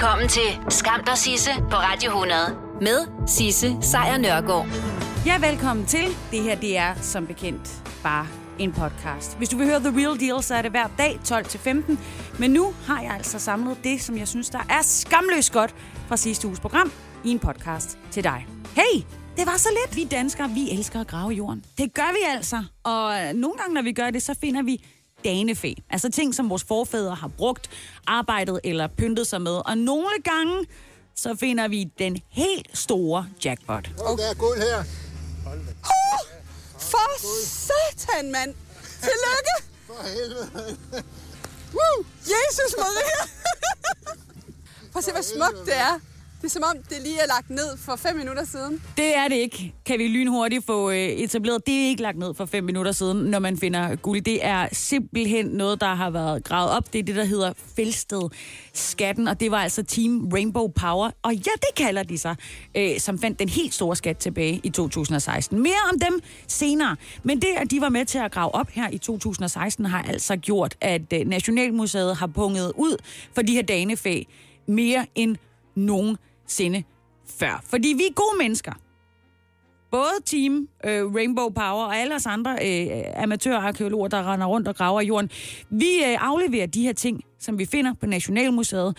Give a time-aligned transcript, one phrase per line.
[0.00, 2.38] Velkommen til Skam der Sisse på Radio 100
[2.80, 4.66] med Sisse Sejr Nørgaard.
[5.26, 6.06] Ja, velkommen til.
[6.30, 8.26] Det her, det er som bekendt bare
[8.58, 9.38] en podcast.
[9.38, 11.98] Hvis du vil høre The Real Deal, så er det hver dag 12-15.
[12.38, 15.74] Men nu har jeg altså samlet det, som jeg synes, der er skamløst godt
[16.08, 16.92] fra sidste uges program
[17.24, 18.46] i en podcast til dig.
[18.76, 19.02] Hey,
[19.36, 19.96] det var så lidt.
[19.96, 21.64] Vi danskere, vi elsker at grave jorden.
[21.78, 22.64] Det gør vi altså.
[22.84, 24.84] Og nogle gange, når vi gør det, så finder vi
[25.24, 25.72] danefæ.
[25.90, 27.70] Altså ting, som vores forfædre har brugt,
[28.06, 29.52] arbejdet eller pyntet sig med.
[29.66, 30.66] Og nogle gange,
[31.14, 33.90] så finder vi den helt store jackpot.
[33.98, 34.22] Okay.
[34.22, 34.78] Der er guld her.
[35.46, 36.20] Oh,
[36.78, 37.08] for
[37.44, 38.54] satan, mand.
[39.00, 39.54] Tillykke.
[39.86, 40.76] For helvede.
[41.72, 42.04] Woo!
[42.22, 43.20] Jesus Maria.
[44.92, 46.00] Prøv at se, hvor smukt det er.
[46.40, 48.82] Det er som om, det lige er lagt ned for fem minutter siden.
[48.96, 51.66] Det er det ikke, kan vi lynhurtigt få øh, etableret.
[51.66, 54.20] Det er ikke lagt ned for fem minutter siden, når man finder guld.
[54.22, 56.92] Det er simpelthen noget, der har været gravet op.
[56.92, 58.22] Det er det, der hedder Fælsted
[58.72, 61.10] skatten, og det var altså Team Rainbow Power.
[61.22, 62.36] Og ja, det kalder de sig,
[62.76, 65.62] øh, som fandt den helt store skat tilbage i 2016.
[65.62, 66.96] Mere om dem senere.
[67.22, 70.36] Men det, at de var med til at grave op her i 2016, har altså
[70.36, 72.96] gjort, at øh, Nationalmuseet har punget ud
[73.34, 74.26] for de her danefag
[74.66, 75.36] mere end
[75.74, 76.16] nogen
[76.50, 76.82] sinde
[77.38, 77.64] før.
[77.64, 78.72] Fordi vi er gode mennesker.
[79.90, 84.76] Både Team øh, Rainbow Power og alle os andre øh, amatørarkeologer, der render rundt og
[84.76, 85.30] graver i jorden,
[85.70, 88.96] vi øh, afleverer de her ting, som vi finder på Nationalmuseet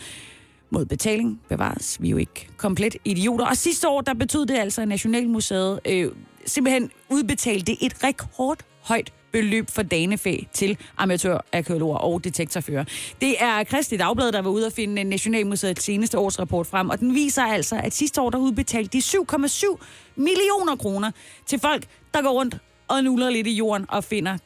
[0.70, 2.02] mod betaling bevares.
[2.02, 3.46] Vi er jo ikke komplet idioter.
[3.46, 6.10] Og sidste år, der betød det altså, at Nationalmuseet øh,
[6.46, 12.84] simpelthen udbetalte et rekordhøjt beløb for danefæ til amatørarkeologer og detektorfører.
[13.20, 17.14] Det er Kristelig Dagblad, der var ude at finde Nationalmuseets seneste årsrapport frem, og den
[17.14, 19.76] viser altså, at sidste år der udbetalte de 7,7
[20.16, 21.10] millioner kroner
[21.46, 22.56] til folk, der går rundt
[22.88, 24.38] og nuller lidt i jorden og finder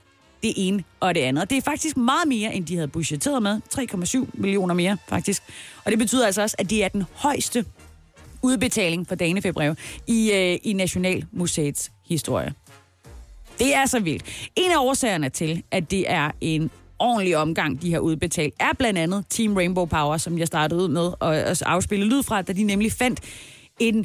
[0.42, 1.50] det ene og det andet.
[1.50, 3.60] Det er faktisk meget mere, end de havde budgetteret med.
[4.24, 5.42] 3,7 millioner mere, faktisk.
[5.84, 7.64] Og det betyder altså også, at det er den højeste
[8.42, 9.74] udbetaling for danefæbrev
[10.06, 12.54] i, øh, i Nationalmuseets historie.
[13.58, 14.50] Det er så vildt.
[14.56, 18.98] En af årsagerne til, at det er en ordentlig omgang, de har udbetalt, er blandt
[18.98, 22.62] andet Team Rainbow Power, som jeg startede ud med at afspille lyd fra, da de
[22.62, 23.20] nemlig fandt
[23.80, 24.04] en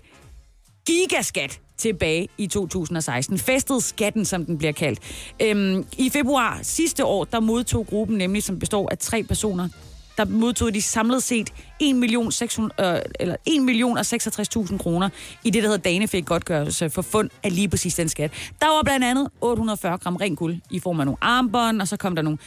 [0.86, 3.38] gigaskat tilbage i 2016.
[3.38, 5.00] Festet skatten, som den bliver kaldt.
[5.42, 9.70] Øhm, I februar sidste år, der modtog gruppen nemlig, som består af tre personer,
[10.18, 15.10] der modtog de samlet set 1 million, 600, øh, eller 1 million og 66.000 kroner
[15.44, 18.32] i det, der hedder Danefæk godtgørelse for fund af lige præcis den skat.
[18.62, 21.98] Der var blandt andet 840 gram ren guld i form af nogle armbånd, og så
[21.98, 22.40] kom der nogle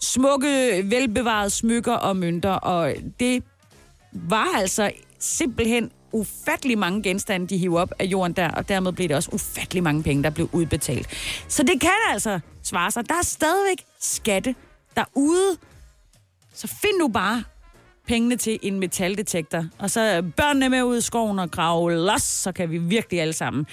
[0.00, 3.42] smukke, velbevarede smykker og mønter, og det
[4.12, 9.08] var altså simpelthen ufattelig mange genstande, de hiver op af jorden der, og dermed blev
[9.08, 11.08] det også ufattelig mange penge, der blev udbetalt.
[11.48, 13.08] Så det kan altså svare sig.
[13.08, 14.54] Der er stadigvæk skatte
[14.96, 15.56] derude,
[16.60, 17.44] så find nu bare
[18.06, 22.52] pengene til en metaldetektor, og så børnene med ud i skoven og grave los, så
[22.52, 23.66] kan vi virkelig alle sammen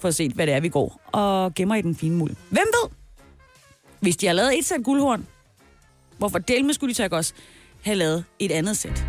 [0.00, 2.36] få set, hvad det er, vi går og gemmer i den fine muld.
[2.50, 2.90] Hvem ved?
[4.00, 5.26] Hvis de har lavet et sæt guldhorn,
[6.18, 7.32] hvorfor delme skulle de så også
[7.82, 9.04] have lavet et andet sæt?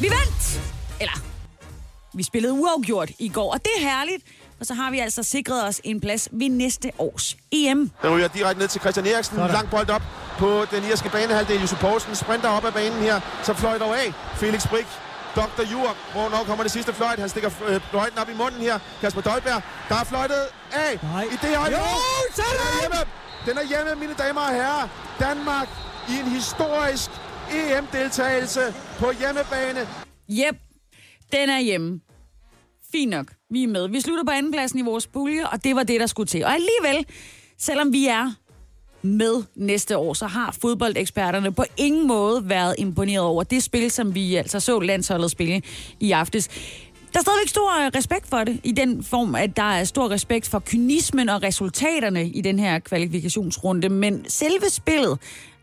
[0.00, 0.60] Vi vandt!
[1.00, 1.24] Eller,
[2.14, 4.24] vi spillede uafgjort i går, og det er herligt,
[4.62, 7.90] og så har vi altså sikret os en plads ved næste års EM.
[8.02, 9.36] Den ryger direkte ned til Christian Eriksen.
[9.36, 9.50] Sådan.
[9.58, 10.02] Lang bold op
[10.38, 11.60] på den irske banehalvdel.
[11.60, 13.20] Josef Poulsen sprinter op ad banen her.
[13.42, 14.08] Så fløjter af.
[14.34, 14.86] Felix Brik
[15.36, 15.64] Dr.
[15.72, 17.18] Jur, hvornår kommer det sidste fløjt?
[17.18, 18.78] Han stikker øh, fløjten op i munden her.
[19.00, 20.42] Kasper Dolberg, der er fløjtet
[20.72, 21.22] af Nej.
[21.22, 21.78] i det øjeblik.
[21.78, 21.86] Jo,
[22.34, 22.52] sådan!
[22.56, 23.00] Den er hjemme.
[23.46, 24.88] Den er hjemme, mine damer og herrer.
[25.20, 25.68] Danmark
[26.08, 27.10] i en historisk
[27.52, 29.80] EM-deltagelse på hjemmebane.
[30.28, 30.56] Jep,
[31.32, 32.00] den er hjemme.
[32.92, 33.88] Fint nok, vi er med.
[33.88, 36.44] Vi slutter på andenpladsen i vores pulje, og det var det, der skulle til.
[36.44, 37.06] Og alligevel,
[37.58, 38.32] selvom vi er
[39.02, 44.14] med næste år, så har fodboldeksperterne på ingen måde været imponeret over det spil, som
[44.14, 45.62] vi altså så landsholdet spille
[46.00, 46.48] i aftes.
[47.12, 50.10] Der er stadigvæk stor øh, respekt for det, i den form, at der er stor
[50.10, 55.18] respekt for kynismen og resultaterne i den her kvalifikationsrunde, men selve spillet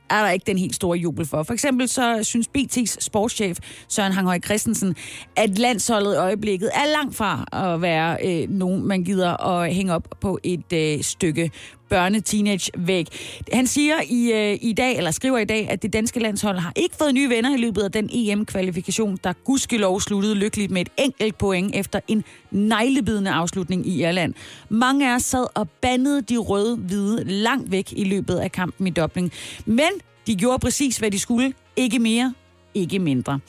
[0.10, 1.44] er der ikke den helt store jubel for.
[1.44, 3.58] For eksempel så synes BT's sportschef
[3.88, 4.96] Søren Hanghøj Christensen,
[5.36, 9.94] at landsholdet i øjeblikket er langt fra at være øh, nogen, man gider at hænge
[9.94, 11.52] op på et øh, stykke
[11.90, 13.08] børne-teenage-væg.
[13.54, 16.74] Han siger i, øh, i dag, eller skriver i dag, at det danske landshold har
[16.76, 20.90] ikke fået nye venner i løbet af den EM-kvalifikation, der gudskelov sluttede lykkeligt med et
[20.98, 24.34] enkelt point efter en neglebidende afslutning i Irland.
[24.70, 28.90] Mange af os sad og bandede de røde-hvide langt væk i løbet af kampen i
[28.90, 29.32] Dublin.
[29.66, 29.90] Men
[30.28, 31.54] de gjorde præcis, hvad de skulle.
[31.76, 32.34] Ikke mere,
[32.74, 33.40] ikke mindre.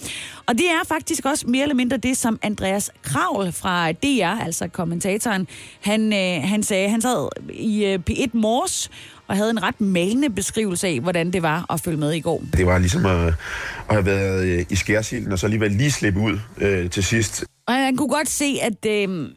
[0.46, 4.69] Og det er faktisk også mere eller mindre det, som Andreas Kravl fra DR, altså
[4.69, 5.49] kommentatoren,
[5.81, 8.90] han, øh, han sagde, han sad i øh, P1 Mors
[9.26, 12.43] og havde en ret malende beskrivelse af, hvordan det var at følge med i går.
[12.56, 13.34] Det var ligesom at, at
[13.88, 17.44] have været øh, i skærsilden, og så alligevel lige slippe ud øh, til sidst.
[17.66, 19.28] Og han kunne godt se, at øh,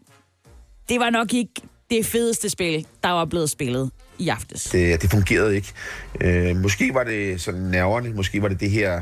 [0.89, 1.53] det var nok ikke
[1.89, 4.63] det fedeste spil, der var blevet spillet i aftes.
[4.63, 5.73] Det, det fungerede ikke.
[6.21, 9.01] Øh, måske var det sådan nerverne, måske var det det her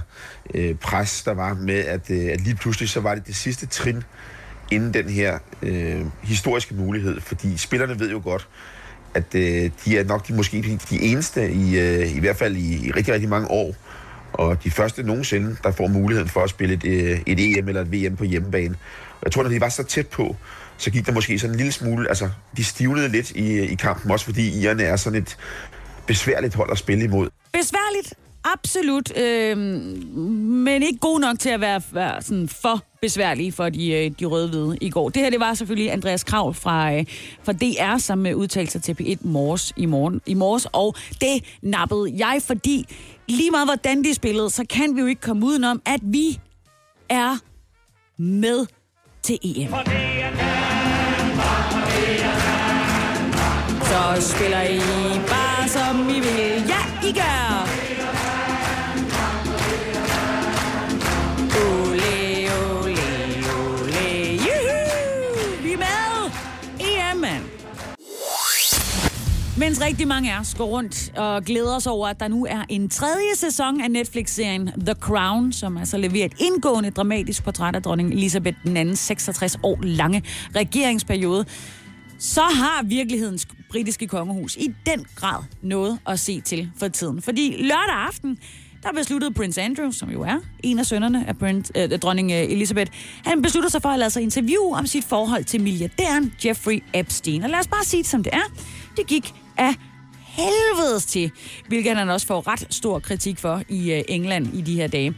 [0.54, 3.66] øh, pres, der var med, at, øh, at lige pludselig så var det det sidste
[3.66, 4.04] trin
[4.72, 8.48] inden den her øh, historiske mulighed, fordi spillerne ved jo godt,
[9.14, 12.88] at øh, de er nok de, måske de, eneste, i, øh, i hvert fald i,
[12.88, 13.76] i rigtig, rigtig mange år,
[14.34, 17.82] og de første nogensinde, der får muligheden for at spille et, øh, et EM eller
[17.82, 18.76] et VM på hjemmebane.
[19.12, 20.36] Og jeg tror, når de var så tæt på,
[20.82, 24.12] så gik der måske sådan en lille smule, altså de stivnede lidt i, i kampen,
[24.12, 25.38] også fordi irerne er sådan et
[26.08, 27.30] besværligt hold at spille imod.
[27.54, 28.14] Besværligt,
[28.44, 33.92] absolut, øh, men ikke god nok til at være, være sådan for besværlige for de,
[33.92, 35.10] øh, de røde-hvide i går.
[35.10, 37.06] Det her, det var selvfølgelig Andreas Krav fra, øh,
[37.44, 41.58] fra DR, som øh, udtalte sig til P1 Mors i, morgen, i morges, og det
[41.62, 42.86] nappede jeg, fordi
[43.28, 46.40] lige meget hvordan de spillede, så kan vi jo ikke komme udenom, at vi
[47.10, 47.38] er
[48.22, 48.66] med
[49.24, 49.74] til EM.
[53.92, 54.80] Så spiller I
[55.28, 56.64] bare som I vil.
[56.68, 57.68] Ja, I gør!
[61.66, 62.98] Ole, ole,
[63.58, 65.64] ole, juhu!
[65.64, 66.32] Vi er med!
[66.80, 67.44] EM, mand!
[69.58, 72.66] Mens rigtig mange af os går rundt og glæder os over, at der nu er
[72.70, 77.84] en tredje sæson af Netflix-serien The Crown, som altså leverer et indgående dramatisk portræt af
[77.84, 80.24] dronning Elisabeth II's 66 år lange
[80.56, 81.46] regeringsperiode,
[82.22, 87.22] så har virkelighedens britiske kongehus i den grad noget at se til for tiden.
[87.22, 88.38] Fordi lørdag aften,
[88.84, 92.38] der besluttede Prince Andrew, som jo er en af sønnerne af Prince, øh, dronning øh,
[92.38, 92.92] Elizabeth,
[93.26, 97.44] han besluttede sig for at lade sig interviewe om sit forhold til milliardæren Jeffrey Epstein.
[97.44, 98.54] Og lad os bare sige det, som det er.
[98.98, 99.76] Det gik af
[100.26, 101.32] helvedes til,
[101.68, 105.16] hvilket han også får ret stor kritik for i øh, England i de her dage.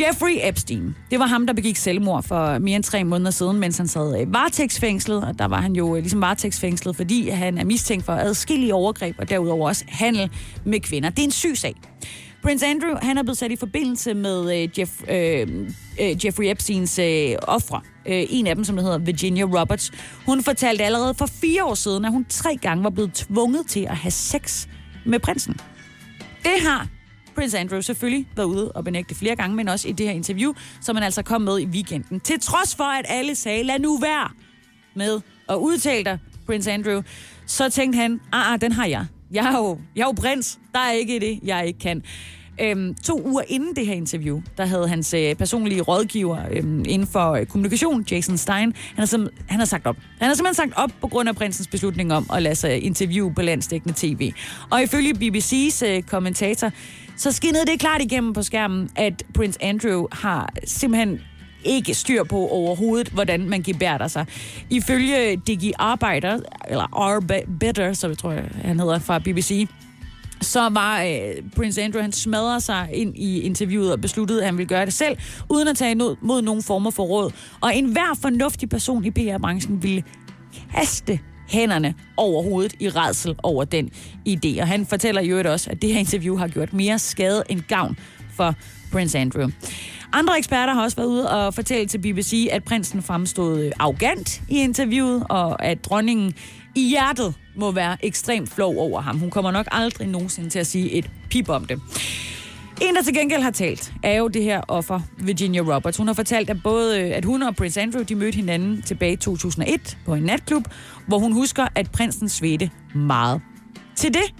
[0.00, 3.76] Jeffrey Epstein, det var ham, der begik selvmord for mere end tre måneder siden, mens
[3.76, 7.64] han sad øh, varetægtsfængslet, og der var han jo øh, ligesom varetægtsfængslet, fordi han er
[7.64, 10.30] mistænkt for adskillige overgreb, og derudover også handel
[10.64, 11.10] med kvinder.
[11.10, 11.74] Det er en syg sag.
[12.42, 15.48] Prince Andrew, han er blevet sat i forbindelse med øh, Jeff, øh,
[16.00, 17.80] øh, Jeffrey Epsteins øh, ofre.
[18.06, 19.92] Øh, en af dem, som hedder Virginia Roberts.
[20.26, 23.80] Hun fortalte allerede for fire år siden, at hun tre gange var blevet tvunget til
[23.80, 24.66] at have sex
[25.06, 25.54] med prinsen.
[26.42, 26.86] Det har
[27.36, 30.52] Prince Andrew selvfølgelig været ude og benægte flere gange, men også i det her interview,
[30.80, 32.20] som han altså kom med i weekenden.
[32.20, 34.30] Til trods for, at alle sagde, lad nu være
[34.94, 37.02] med at udtale dig, Prince Andrew,
[37.46, 39.06] så tænkte han, ah, ah den har jeg.
[39.30, 40.58] Jeg er, jo, jeg er jo prins.
[40.72, 42.02] Der er ikke det, jeg ikke kan.
[42.60, 47.08] Øhm, to uger inden det her interview, der havde hans øh, personlige rådgiver øhm, inden
[47.08, 49.96] for øh, kommunikation, Jason Stein, han har, han har sagt op.
[50.18, 53.34] Han har simpelthen sagt op på grund af prinsens beslutning om at lade sig interviewe
[53.34, 54.32] på landstækkende tv.
[54.70, 56.70] Og ifølge BBC's øh, kommentator,
[57.16, 61.20] så skinnede det klart igennem på skærmen, at Prince Andrew har simpelthen
[61.64, 64.26] ikke styr på overhovedet, hvordan man gebærder sig.
[64.70, 67.92] Ifølge Digi Arbejder, eller R.
[67.92, 68.34] som så jeg tror
[68.64, 69.68] han hedder fra BBC,
[70.40, 74.58] så var øh, Prince Andrew, han smadrede sig ind i interviewet og besluttede, at han
[74.58, 75.16] ville gøre det selv,
[75.48, 77.30] uden at tage imod mod nogen former for råd.
[77.60, 80.02] Og enhver fornuftig person i PR-branchen ville
[80.68, 83.90] haste hænderne over hovedet i redsel over den
[84.28, 84.60] idé.
[84.60, 87.98] Og han fortæller jo også, at det her interview har gjort mere skade end gavn
[88.36, 88.54] for
[88.92, 89.48] Prince Andrew.
[90.12, 94.42] Andre eksperter har også været ude og fortælle til BBC, at prinsen fremstod øh, arrogant
[94.48, 96.34] i interviewet, og at dronningen
[96.74, 99.18] i hjertet må være ekstremt flov over ham.
[99.18, 101.80] Hun kommer nok aldrig nogensinde til at sige et pip om det.
[102.80, 105.96] En, der til gengæld har talt, er jo det her offer, Virginia Roberts.
[105.96, 109.12] Hun har fortalt, at både øh, at hun og Prince Andrew de mødte hinanden tilbage
[109.12, 110.64] i 2001 på en natklub,
[111.06, 113.40] hvor hun husker, at prinsen svedte meget.
[113.96, 114.34] Til det,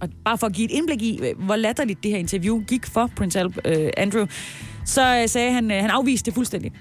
[0.00, 2.86] og bare for at give et indblik i, øh, hvor latterligt det her interview gik
[2.86, 4.26] for Prince øh, Andrew,
[4.84, 6.72] så sagde han, han afviste det fuldstændig.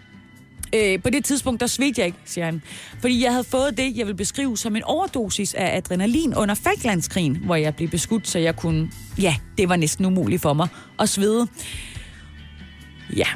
[0.74, 2.62] Øh, på det tidspunkt, der svedte jeg ikke, siger han.
[3.00, 7.36] Fordi jeg havde fået det, jeg vil beskrive som en overdosis af adrenalin under Falklandskrigen,
[7.36, 8.92] hvor jeg blev beskudt, så jeg kunne...
[9.22, 10.68] Ja, det var næsten umuligt for mig
[11.00, 11.48] at svede.
[13.16, 13.28] Ja.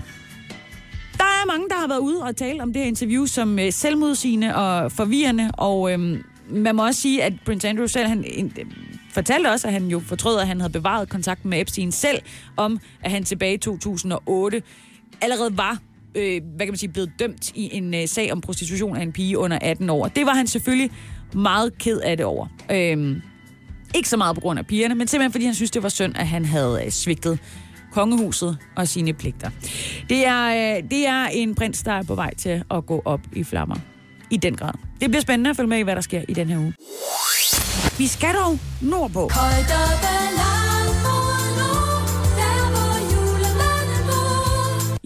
[1.18, 3.74] Der er mange, der har været ude og tale om det her interview som øh,
[3.74, 8.66] selvmodsigende og forvirrende, og øh, man må også sige, at Prince Andrew selv, han øh,
[9.14, 12.22] fortalte også, at han jo fortrød, at han havde bevaret kontakten med Epstein selv,
[12.58, 14.62] om at han tilbage i 2008
[15.22, 15.78] allerede var
[16.18, 19.12] øh, hvad kan man sige, blevet dømt i en øh, sag om prostitution af en
[19.12, 20.08] pige under 18 år.
[20.08, 20.92] Det var han selvfølgelig
[21.34, 22.48] meget ked af det over.
[22.72, 23.22] Øh,
[23.96, 26.18] ikke så meget på grund af pigerne, men simpelthen fordi han synes, det var synd,
[26.18, 27.40] at han havde øh, svigtet
[27.92, 29.50] kongehuset og sine pligter.
[30.10, 33.22] Det er, øh, det er en prins, der er på vej til at gå op
[33.34, 33.76] i flammer.
[34.30, 34.74] I den grad.
[35.02, 36.74] Det bliver spændende at følge med i, hvad der sker i den her uge.
[37.98, 39.30] Vi skal dog nordpå.
[39.34, 40.27] Højt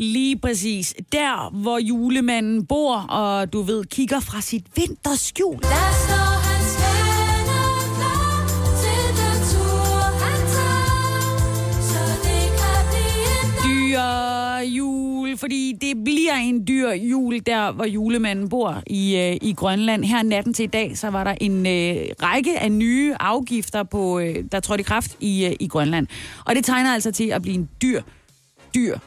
[0.01, 0.93] Lige præcis.
[1.11, 5.53] Der, hvor julemanden bor, og du ved, kigger fra sit vinterskjul.
[5.53, 7.01] Der står hans klar
[9.51, 11.81] tur, han tager.
[11.81, 14.01] Så det kan blive en dyr
[14.77, 20.03] jul, fordi det bliver en dyr jul der, hvor julemanden bor i, øh, i Grønland.
[20.03, 24.19] Her natten til i dag, så var der en øh, række af nye afgifter, på,
[24.19, 26.07] øh, der trådte i kraft i, øh, i Grønland.
[26.45, 28.01] Og det tegner altså til at blive en dyr,
[28.75, 28.97] dyr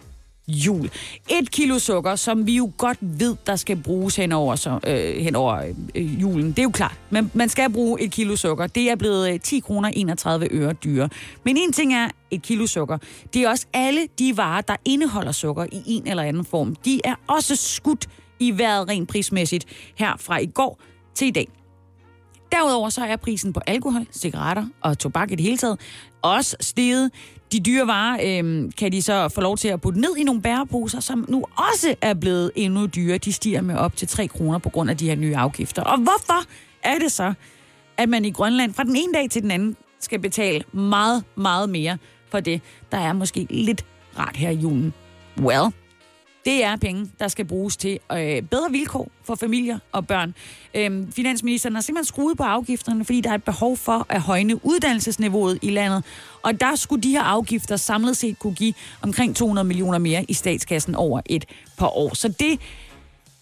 [0.49, 0.91] jul.
[1.31, 5.23] Et kilo sukker, som vi jo godt ved, der skal bruges hen over, så, øh,
[5.23, 6.51] henover øh, julen.
[6.51, 6.99] Det er jo klart.
[7.11, 8.67] Men man skal bruge et kilo sukker.
[8.67, 11.09] Det er blevet øh, 10 kroner 31 øre dyre.
[11.45, 12.99] Men en ting er et kilo sukker.
[13.35, 16.75] Det er også alle de varer, der indeholder sukker i en eller anden form.
[16.75, 18.09] De er også skudt
[18.41, 19.65] i vejret rent prismæssigt
[19.99, 20.81] her fra i går
[21.15, 21.49] til i dag.
[22.55, 25.81] Derudover så er prisen på alkohol, cigaretter og tobak i det hele taget
[26.23, 27.11] også steget.
[27.53, 30.43] De dyre varer øh, kan de så få lov til at putte ned i nogle
[30.43, 33.19] bæreposer, som nu også er blevet endnu dyrere.
[33.19, 35.83] De stiger med op til 3 kroner på grund af de her nye afgifter.
[35.83, 36.45] Og hvorfor
[36.83, 37.35] er det så,
[37.97, 41.71] at man i Grønland fra den ene dag til den anden skal betale meget, meget
[41.71, 41.99] mere
[42.31, 42.61] for det,
[42.93, 43.85] der er måske lidt
[44.19, 44.95] rart her i julen?
[45.41, 45.73] Well,
[46.45, 50.35] det er penge, der skal bruges til øh, bedre vilkår for familier og børn.
[50.75, 54.67] Øhm, finansministeren har simpelthen skruet på afgifterne, fordi der er et behov for at højne
[54.67, 56.05] uddannelsesniveauet i landet.
[56.43, 60.33] Og der skulle de her afgifter samlet set kunne give omkring 200 millioner mere i
[60.33, 61.45] statskassen over et
[61.79, 62.15] par år.
[62.15, 62.61] Så det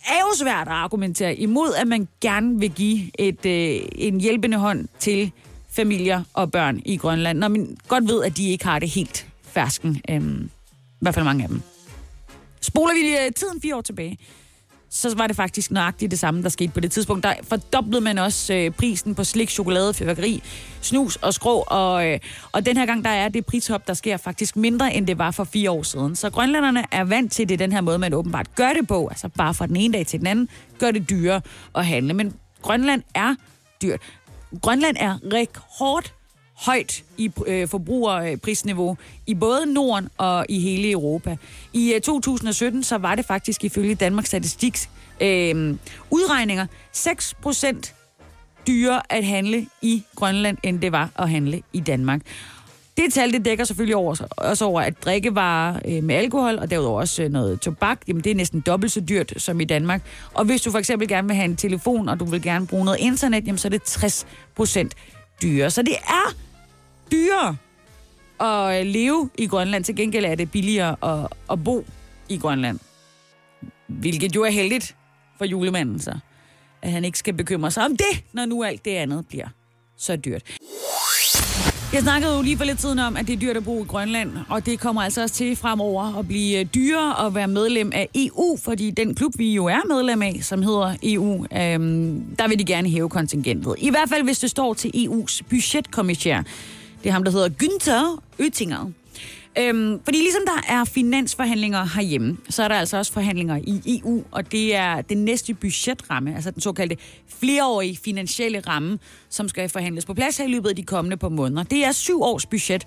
[0.08, 4.56] er jo svært at argumentere imod, at man gerne vil give et, øh, en hjælpende
[4.56, 5.32] hånd til
[5.70, 9.26] familier og børn i Grønland, når man godt ved, at de ikke har det helt
[9.42, 10.00] fersken.
[10.10, 10.50] Øhm,
[10.94, 11.62] I hvert fald mange af dem.
[12.62, 14.18] Spoler vi øh, tiden fire år tilbage,
[14.90, 17.24] så var det faktisk nøjagtigt det samme, der skete på det tidspunkt.
[17.24, 20.42] Der fordoblede man også øh, prisen på slik, chokolade, fyrværkeri,
[20.80, 22.18] snus og skrå, og, øh,
[22.52, 25.30] og den her gang, der er det prishop, der sker faktisk mindre, end det var
[25.30, 26.16] for fire år siden.
[26.16, 29.28] Så grønlænderne er vant til det den her måde, man åbenbart gør det på, altså
[29.28, 31.40] bare fra den ene dag til den anden, gør det dyrere
[31.74, 32.14] at handle.
[32.14, 33.34] Men Grønland er
[33.82, 34.00] dyrt.
[34.62, 36.12] Grønland er rekord
[36.62, 41.36] højt i øh, forbrugerprisniveau i både Norden og i hele Europa.
[41.72, 44.90] I øh, 2017 så var det faktisk ifølge Danmarks Statistiks
[45.20, 45.76] øh,
[46.10, 47.94] udregninger 6 procent
[48.66, 52.20] dyrere at handle i Grønland, end det var at handle i Danmark.
[52.96, 57.00] Det tal, det dækker selvfølgelig over, også over, at drikkevarer øh, med alkohol, og derudover
[57.00, 60.02] også øh, noget tobak, jamen det er næsten dobbelt så dyrt som i Danmark.
[60.34, 62.84] Og hvis du for eksempel gerne vil have en telefon, og du vil gerne bruge
[62.84, 64.26] noget internet, jamen så er det 60
[64.56, 64.94] procent
[65.42, 65.70] dyrere.
[65.70, 66.34] Så det er
[67.12, 67.56] dyrere
[68.40, 69.84] at øh, leve i Grønland.
[69.84, 71.84] Til gengæld er det billigere at, at bo
[72.28, 72.78] i Grønland.
[73.86, 74.96] Hvilket jo er heldigt
[75.38, 76.18] for julemanden så.
[76.82, 79.48] At han ikke skal bekymre sig om det, når nu alt det andet bliver
[79.96, 80.42] så dyrt.
[81.92, 83.86] Jeg snakkede jo lige for lidt tiden om, at det er dyrt at bo i
[83.86, 87.92] Grønland, og det kommer altså også til fremover at blive øh, dyrere at være medlem
[87.94, 92.48] af EU, fordi den klub, vi jo er medlem af, som hedder EU, øhm, der
[92.48, 93.74] vil de gerne hæve kontingentet.
[93.78, 96.42] I hvert fald, hvis det står til EU's budgetkommissær.
[97.02, 98.90] Det er ham, der hedder Günther Oettinger.
[99.58, 104.24] Øhm, fordi ligesom der er finansforhandlinger herhjemme, så er der altså også forhandlinger i EU,
[104.30, 106.96] og det er den næste budgetramme, altså den såkaldte
[107.28, 111.28] flereårige finansielle ramme, som skal forhandles på plads her i løbet af de kommende par
[111.28, 111.62] måneder.
[111.62, 112.86] Det er syv års budget,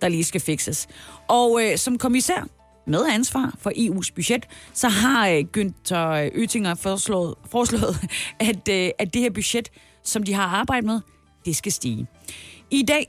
[0.00, 0.88] der lige skal fikses.
[1.28, 2.48] Og øh, som kommissær
[2.86, 7.96] med ansvar for EU's budget, så har øh, Günther Oettinger foreslået, foreslået
[8.38, 9.70] at, øh, at det her budget,
[10.04, 11.00] som de har arbejdet med,
[11.44, 12.06] det skal stige.
[12.70, 13.06] I dag,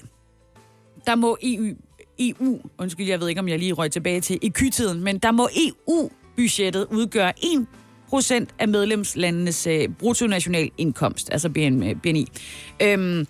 [1.08, 1.75] der må EU,
[2.20, 5.50] EU, undskyld, jeg ved ikke, om jeg lige røg tilbage til EQ-tiden, men der må
[5.55, 11.50] EU-budgettet udgøre 1% af medlemslandenes øh, bruttonationalindkomst, altså
[12.03, 12.27] BNI.
[12.81, 13.27] Øh, øhm,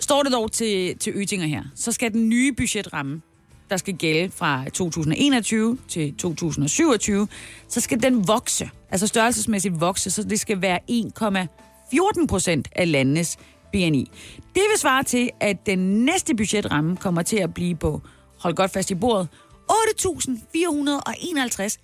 [0.00, 3.22] står det dog til, til Øtinger her, så skal den nye budgetramme,
[3.70, 7.28] der skal gælde fra 2021 til 2027,
[7.68, 13.38] så skal den vokse, altså størrelsesmæssigt vokse, så det skal være 1,14 procent af landenes
[13.76, 14.10] BNI.
[14.54, 18.00] Det vil svare til, at den næste budgetramme kommer til at blive på,
[18.38, 19.28] hold godt fast i bordet,
[19.70, 21.76] 8.451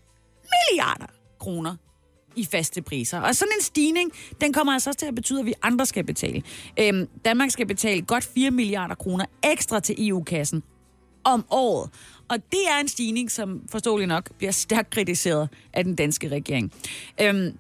[0.53, 1.07] milliarder
[1.41, 1.77] kroner
[2.37, 3.21] i faste priser.
[3.21, 6.05] Og sådan en stigning, den kommer altså også til at betyde, at vi andre skal
[6.05, 6.43] betale.
[6.81, 10.63] Øhm, Danmark skal betale godt 4 milliarder kroner ekstra til EU-kassen
[11.25, 11.91] om året.
[12.29, 16.73] Og det er en stigning, som forståeligt nok bliver stærkt kritiseret af den danske regering.
[17.21, 17.59] Øhm,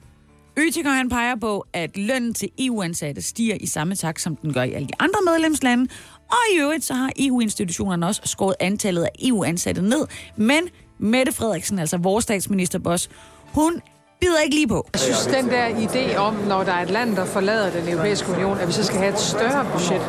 [0.59, 4.62] Ytiker han peger på, at lønnen til EU-ansatte stiger i samme takt, som den gør
[4.62, 5.88] i alle de andre medlemslande.
[6.30, 10.06] Og i øvrigt så har EU-institutionerne også skåret antallet af EU-ansatte ned.
[10.37, 10.68] Men
[10.99, 13.11] Mette Frederiksen, altså vores statsministerboss,
[13.52, 13.80] hun
[14.21, 14.88] bider ikke lige på.
[14.92, 18.32] Jeg synes, den der idé om, når der er et land, der forlader den europæiske
[18.32, 20.02] union, at vi så skal have et større budget,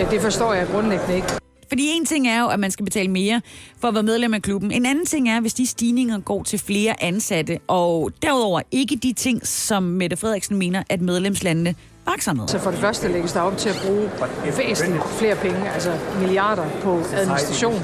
[0.00, 1.47] øh, det forstår jeg grundlæggende ikke.
[1.68, 3.40] Fordi en ting er jo, at man skal betale mere
[3.80, 4.70] for at være medlem af klubben.
[4.70, 9.12] En anden ting er, hvis de stigninger går til flere ansatte, og derudover ikke de
[9.12, 11.74] ting, som Mette Frederiksen mener, at medlemslandene
[12.06, 12.48] bakser med.
[12.48, 14.10] Så for det første lægges der op til at bruge
[14.56, 17.80] væsentligt flere penge, altså milliarder på administration.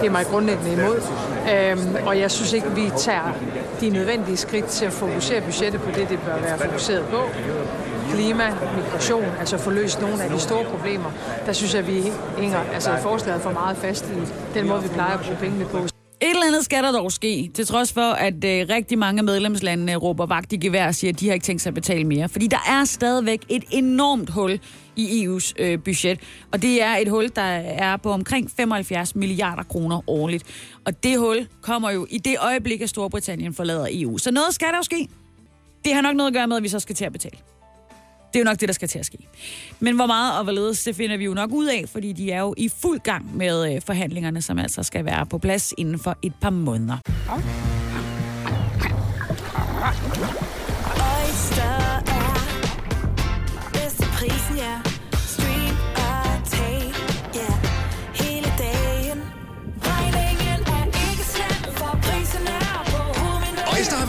[0.00, 1.02] Det er mig grundlæggende imod.
[1.54, 3.32] Øhm, og jeg synes ikke, vi tager
[3.80, 7.20] de nødvendige skridt til at fokusere budgettet på det, det bør være fokuseret på.
[8.16, 11.10] Klima, migration, altså få løst nogle af de store problemer.
[11.46, 12.02] Der synes jeg, vi
[12.38, 15.78] hænger altså forslaget for meget fast i den måde, vi plejer at bruge pengene på.
[15.78, 19.32] Et eller andet skal der dog ske, til trods for, at øh, rigtig mange medlemslande
[19.32, 22.04] medlemslandene råber vagt i gevær og siger, at de har ikke tænkt sig at betale
[22.04, 22.28] mere.
[22.28, 24.60] Fordi der er stadigvæk et enormt hul
[24.96, 26.20] i EU's øh, budget,
[26.52, 30.44] og det er et hul, der er på omkring 75 milliarder kroner årligt.
[30.84, 34.18] Og det hul kommer jo i det øjeblik, at Storbritannien forlader EU.
[34.18, 35.08] Så noget skal der jo ske.
[35.84, 37.38] Det har nok noget at gøre med, at vi så skal til at betale.
[38.36, 39.18] Det er jo nok det, der skal til at ske.
[39.80, 42.40] Men hvor meget og hvorledes, det finder vi jo nok ud af, fordi de er
[42.40, 46.18] jo i fuld gang med øh, forhandlingerne, som altså skal være på plads inden for
[46.22, 46.98] et par måneder.
[50.96, 52.15] Oyster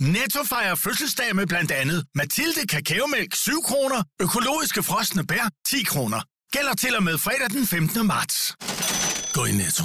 [0.00, 6.20] Netto fejrer fødselsdag med blandt andet Mathilde Kakaomælk 7 kroner, økologiske frosne bær 10 kroner.
[6.52, 8.06] Gælder til og med fredag den 15.
[8.06, 8.56] marts.
[9.32, 9.84] Gå i Netto.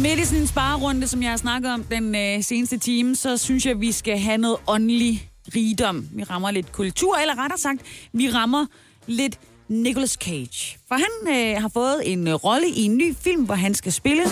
[0.00, 3.36] Midt i sådan en sparerunde, som jeg har snakket om den øh, seneste time, så
[3.36, 6.08] synes jeg, vi skal have noget åndelig rigdom.
[6.12, 7.80] Vi rammer lidt kultur, eller rettere sagt,
[8.12, 8.66] vi rammer
[9.06, 10.78] lidt Nicolas Cage.
[10.88, 13.92] For han øh, har fået en øh, rolle i en ny film, hvor han skal
[13.92, 14.22] spille...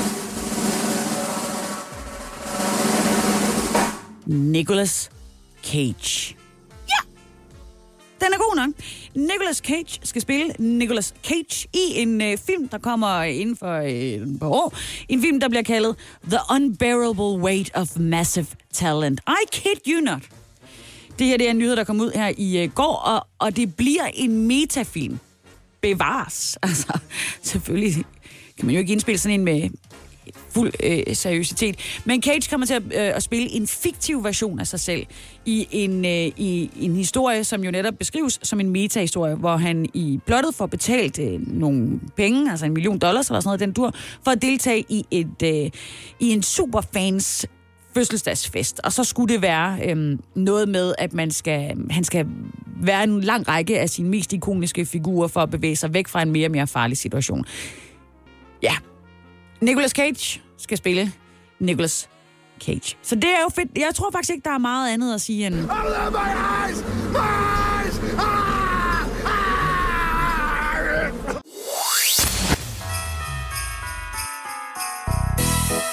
[4.27, 5.11] Nicolas
[5.65, 6.37] Cage.
[6.89, 7.09] Ja!
[8.21, 8.71] Den er god nok.
[9.15, 13.91] Nicolas Cage skal spille Nicolas Cage i en øh, film, der kommer inden for øh,
[13.91, 14.75] et par år.
[15.09, 15.97] En film, der bliver kaldet
[16.29, 19.21] The Unbearable Weight of Massive Talent.
[19.29, 20.23] I kid you not.
[21.19, 23.57] Det her det er en nyhed, der kom ud her i øh, går, og, og
[23.57, 25.19] det bliver en metafilm.
[25.81, 26.59] Bevares.
[26.63, 26.99] Altså,
[27.43, 28.05] selvfølgelig
[28.57, 29.71] kan man jo ikke indspille sådan en med
[30.55, 31.77] fuld øh, seriøsitet.
[32.05, 35.07] Men Cage kommer til at, øh, at spille en fiktiv version af sig selv
[35.47, 39.87] i en, øh, i en historie, som jo netop beskrives som en metahistorie, hvor han
[39.95, 43.73] i blottet får betalt øh, nogle penge, altså en million dollars eller sådan noget, den
[43.73, 45.71] dur, for at deltage i, et, øh,
[46.21, 47.47] i en superfans
[47.95, 48.81] fødselsdagsfest.
[48.85, 52.27] Og så skulle det være øhm, noget med, at man skal, han skal
[52.83, 56.23] være en lang række af sine mest ikoniske figurer for at bevæge sig væk fra
[56.23, 57.45] en mere og mere farlig situation.
[58.62, 58.75] Ja,
[59.61, 61.12] Nicolas Cage skal spille
[61.61, 62.09] Nicolas
[62.61, 62.97] Cage.
[63.03, 63.79] Så det er jo fedt.
[63.79, 65.55] Jeg tror faktisk ikke, der er meget andet at sige end...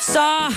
[0.01, 0.53] Så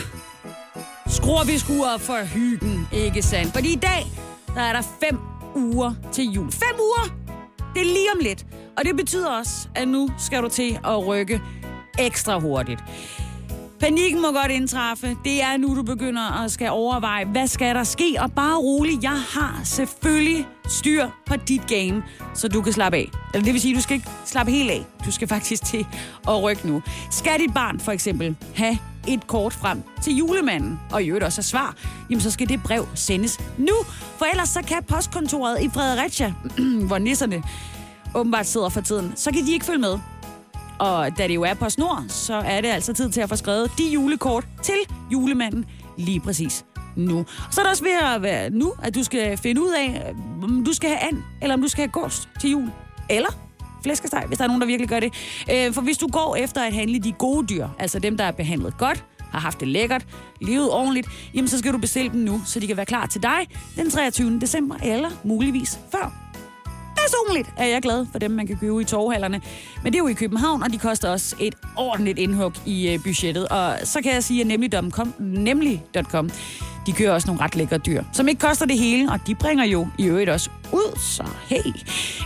[1.06, 3.52] skruer vi skuret for hyggen, ikke sandt?
[3.52, 4.06] Fordi i dag,
[4.54, 5.18] der er der fem
[5.56, 6.52] uger til jul.
[6.52, 7.16] Fem uger!
[7.74, 8.46] Det er lige om lidt.
[8.76, 11.40] Og det betyder også, at nu skal du til at rykke
[11.98, 12.80] ekstra hurtigt.
[13.84, 15.16] Panikken må godt indtræffe.
[15.24, 18.16] Det er nu, du begynder at skal overveje, hvad skal der ske?
[18.20, 22.02] Og bare rolig, jeg har selvfølgelig styr på dit game,
[22.34, 23.10] så du kan slappe af.
[23.34, 24.84] Eller det vil sige, du skal ikke slappe helt af.
[25.04, 25.86] Du skal faktisk til
[26.28, 26.82] at rykke nu.
[27.10, 31.40] Skal dit barn for eksempel have et kort frem til julemanden, og i øvrigt også
[31.40, 31.74] et svar,
[32.10, 33.74] jamen så skal det brev sendes nu.
[34.18, 36.34] For ellers så kan postkontoret i Fredericia,
[36.88, 37.42] hvor nisserne
[38.14, 39.98] åbenbart sidder for tiden, så kan de ikke følge med.
[40.78, 43.36] Og da det jo er på snor, så er det altså tid til at få
[43.36, 44.74] skrevet de julekort til
[45.12, 45.64] julemanden
[45.98, 46.64] lige præcis
[46.96, 47.24] nu.
[47.50, 50.64] Så er det også ved at være nu, at du skal finde ud af, om
[50.64, 52.70] du skal have and, eller om du skal have gås til jul.
[53.10, 53.28] Eller
[53.82, 55.12] flæskesteg, hvis der er nogen, der virkelig gør det.
[55.52, 58.32] Øh, for hvis du går efter at handle de gode dyr, altså dem, der er
[58.32, 60.06] behandlet godt, har haft det lækkert,
[60.40, 63.22] levet ordentligt, jamen så skal du bestille dem nu, så de kan være klar til
[63.22, 64.40] dig den 23.
[64.40, 66.23] december, eller muligvis før.
[67.04, 69.40] Personligt er jeg glad for dem, man kan købe i torvhallerne.
[69.82, 73.02] Men det er jo i København, og de koster også et ordentligt indhug i øh,
[73.02, 73.48] budgettet.
[73.48, 76.30] Og så kan jeg sige, at nemlig.com, nemlig.com
[76.86, 79.64] de kører også nogle ret lækre dyr, som ikke koster det hele, og de bringer
[79.64, 81.72] jo i øvrigt også ud, så hey.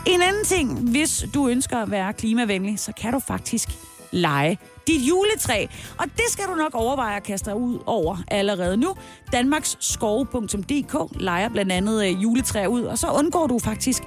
[0.06, 3.68] En anden ting, hvis du ønsker at være klimavenlig, så kan du faktisk
[4.10, 5.66] lege dit juletræ.
[5.98, 8.94] Og det skal du nok overveje at kaste dig ud over allerede nu.
[9.32, 14.02] Danmarksskove.dk leger blandt andet øh, juletræer ud, og så undgår du faktisk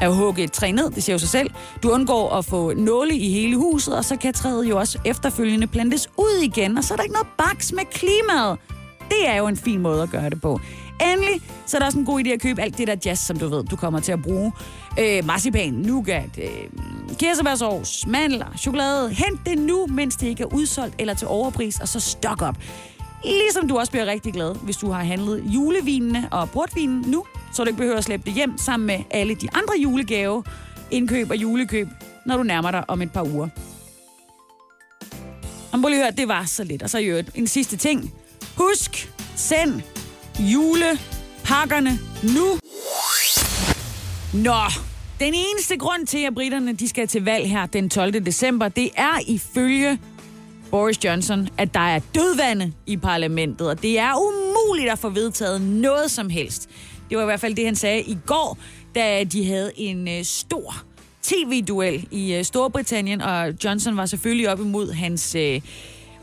[0.00, 1.50] at hugge et træ ned, det siger jo sig selv.
[1.82, 5.66] Du undgår at få nåle i hele huset, og så kan træet jo også efterfølgende
[5.66, 8.58] plantes ud igen, og så er der ikke noget baks med klimaet.
[9.08, 10.60] Det er jo en fin måde at gøre det på.
[11.12, 13.38] Endelig, så er der også en god idé at købe alt det der jazz, som
[13.38, 14.52] du ved, du kommer til at bruge.
[15.00, 19.10] Øh, marcipan, nougat, øh, kirsebærsovs, mandler, chokolade.
[19.10, 22.56] Hent det nu, mens det ikke er udsolgt eller til overpris, og så stok op.
[23.24, 27.64] Ligesom du også bliver rigtig glad, hvis du har handlet julevinene og portvinen nu, så
[27.64, 30.44] du ikke behøver at slæbe det hjem sammen med alle de andre julegave,
[30.90, 31.88] indkøb og julekøb,
[32.26, 33.48] når du nærmer dig om et par uger.
[35.72, 36.82] Om lige at høre, det var så lidt.
[36.82, 38.14] Og så i øvrigt en sidste ting.
[38.56, 39.82] Husk, send
[40.38, 42.46] julepakkerne nu.
[44.44, 44.60] Nå,
[45.20, 48.12] den eneste grund til, at britterne de skal til valg her den 12.
[48.26, 49.98] december, det er ifølge
[50.70, 55.60] Boris Johnson, at der er dødvande i parlamentet, og det er umuligt at få vedtaget
[55.60, 56.68] noget som helst.
[57.10, 58.58] Det var i hvert fald det, han sagde i går,
[58.94, 60.74] da de havde en øh, stor
[61.22, 65.60] tv-duel i øh, Storbritannien, og Johnson var selvfølgelig op imod hans øh,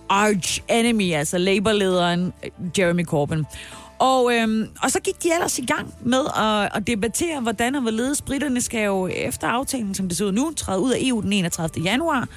[0.10, 3.43] arch enemy, altså Labour-lederen øh, Jeremy Corbyn.
[3.99, 7.81] Og, øhm, og så gik de ellers i gang med at, at debattere, hvordan og
[7.81, 11.21] hvorledes britterne skal jo efter aftalen, som det ser ud nu, træde ud af EU
[11.21, 11.83] den 31.
[11.83, 12.27] januar.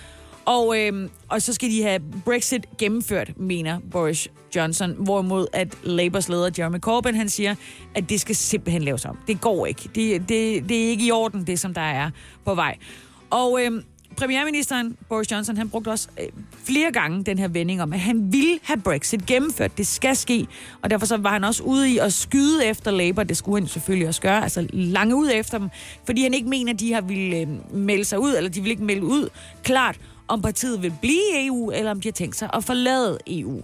[0.44, 4.94] Og, øh, og så skal de have Brexit gennemført, mener Boris Johnson.
[4.98, 7.54] Hvorimod at Labours leder Jeremy Corbyn, han siger,
[7.94, 9.18] at det skal simpelthen laves om.
[9.26, 9.82] Det går ikke.
[9.94, 12.10] Det, det, det er ikke i orden, det som der er
[12.44, 12.76] på vej.
[13.30, 13.82] Og øh,
[14.16, 16.26] premierministeren Boris Johnson, han brugte også øh,
[16.64, 19.78] flere gange den her vending om, at han ville have Brexit gennemført.
[19.78, 20.46] Det skal ske.
[20.82, 23.22] Og derfor så var han også ude i at skyde efter Labour.
[23.22, 24.42] Det skulle han selvfølgelig også gøre.
[24.42, 25.68] Altså lange ud efter dem.
[26.04, 28.70] Fordi han ikke mener, at de har ville øh, melde sig ud, eller de vil
[28.70, 29.28] ikke melde ud
[29.62, 29.96] klart,
[30.30, 33.60] om partiet vil blive i EU, eller om de har tænkt sig at forlade EU.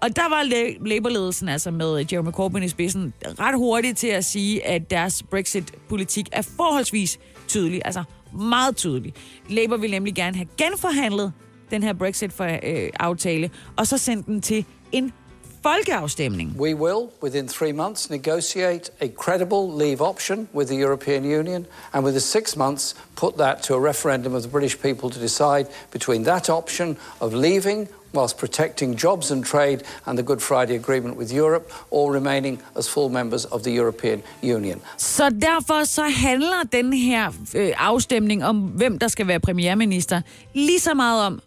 [0.00, 0.42] Og der var
[0.86, 5.22] Labour-ledelsen altså med øh, Jeremy Corbyn i spidsen ret hurtigt til at sige, at deres
[5.22, 9.14] Brexit-politik er forholdsvis tydelig, altså meget tydelig.
[9.48, 11.32] Labour vil nemlig gerne have genforhandlet
[11.70, 15.12] den her Brexit-aftale, øh, og så sendt den til en
[15.62, 16.56] folkeafstemning.
[16.56, 22.04] We will, within three months, negotiate a credible leave option with the European Union, and
[22.04, 26.24] within six months, put that to a referendum of the British people to decide between
[26.24, 31.32] that option of leaving whilst protecting jobs and trade and the Good Friday Agreement with
[31.32, 34.80] Europe, or remaining as full members of the European Union.
[34.96, 40.20] Så derfor så handler den her øh, afstemning om, hvem der skal være premierminister,
[40.54, 41.40] lige så meget om,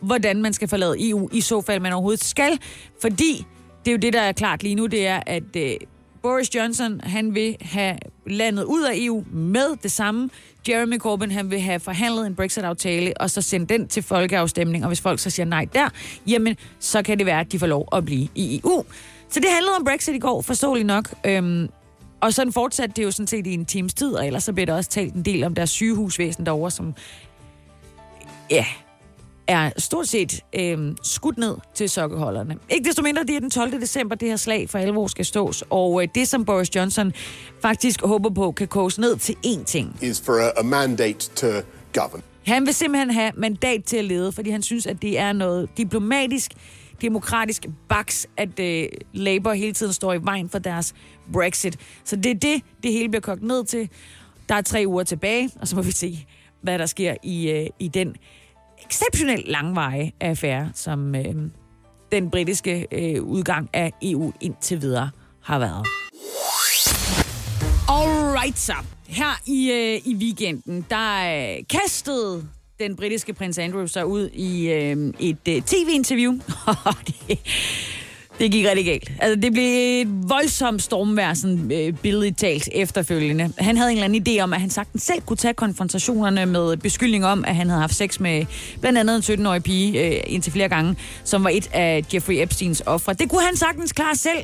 [0.00, 2.58] hvordan man skal forlade EU, i så fald man overhovedet skal.
[3.00, 3.46] Fordi
[3.84, 5.76] det er jo det, der er klart lige nu, det er, at øh,
[6.22, 10.30] Boris Johnson, han vil have landet ud af EU med det samme.
[10.68, 14.84] Jeremy Corbyn, han vil have forhandlet en Brexit-aftale, og så sende den til folkeafstemning.
[14.84, 15.88] Og hvis folk så siger nej der,
[16.26, 18.84] jamen, så kan det være, at de får lov at blive i EU.
[19.28, 21.14] Så det handlede om Brexit i går, forståeligt nok.
[21.24, 21.68] Øhm,
[22.20, 24.66] og sådan fortsatte det jo sådan set i en times tid, og ellers så blev
[24.66, 26.94] der også talt en del om deres sygehusvæsen derovre, som
[28.50, 28.66] ja,
[29.50, 32.56] er stort set øh, skudt ned til sokkeholderne.
[32.68, 33.80] Ikke desto mindre, det er den 12.
[33.80, 35.64] december, det her slag for alvor skal stås.
[35.70, 37.12] Og øh, det, som Boris Johnson
[37.62, 39.98] faktisk håber på, kan koges ned til én ting.
[40.02, 41.46] is for a, a mandate to
[41.92, 42.22] govern.
[42.46, 45.68] Han vil simpelthen have mandat til at lede, fordi han synes, at det er noget
[45.76, 46.52] diplomatisk,
[47.02, 50.94] demokratisk baks, at øh, Labour hele tiden står i vejen for deres
[51.32, 51.76] Brexit.
[52.04, 53.88] Så det er det, det hele bliver kogt ned til.
[54.48, 56.26] Der er tre uger tilbage, og så må vi se,
[56.60, 58.16] hvad der sker i, øh, i den
[58.90, 61.34] exceptionelt langveje affære, som øh,
[62.12, 65.10] den britiske øh, udgang af EU indtil videre
[65.42, 65.86] har været.
[67.88, 68.74] Alright så.
[69.08, 72.48] Her i, øh, i weekenden, der øh, kastede
[72.78, 76.32] den britiske prins Andrew sig ud i øh, et øh, tv-interview.
[77.06, 77.38] det,
[78.40, 79.12] det gik rigtig galt.
[79.18, 79.64] Altså, det blev
[80.00, 83.52] et voldsomt stormvær, sådan øh, billedligt talt efterfølgende.
[83.58, 86.76] Han havde en eller anden idé om, at han sagtens selv kunne tage konfrontationerne med
[86.76, 88.44] beskyldning om, at han havde haft sex med
[88.80, 92.82] blandt andet en 17-årig pige øh, indtil flere gange, som var et af Jeffrey Epsteins
[92.86, 93.12] ofre.
[93.12, 94.38] Det kunne han sagtens klare selv.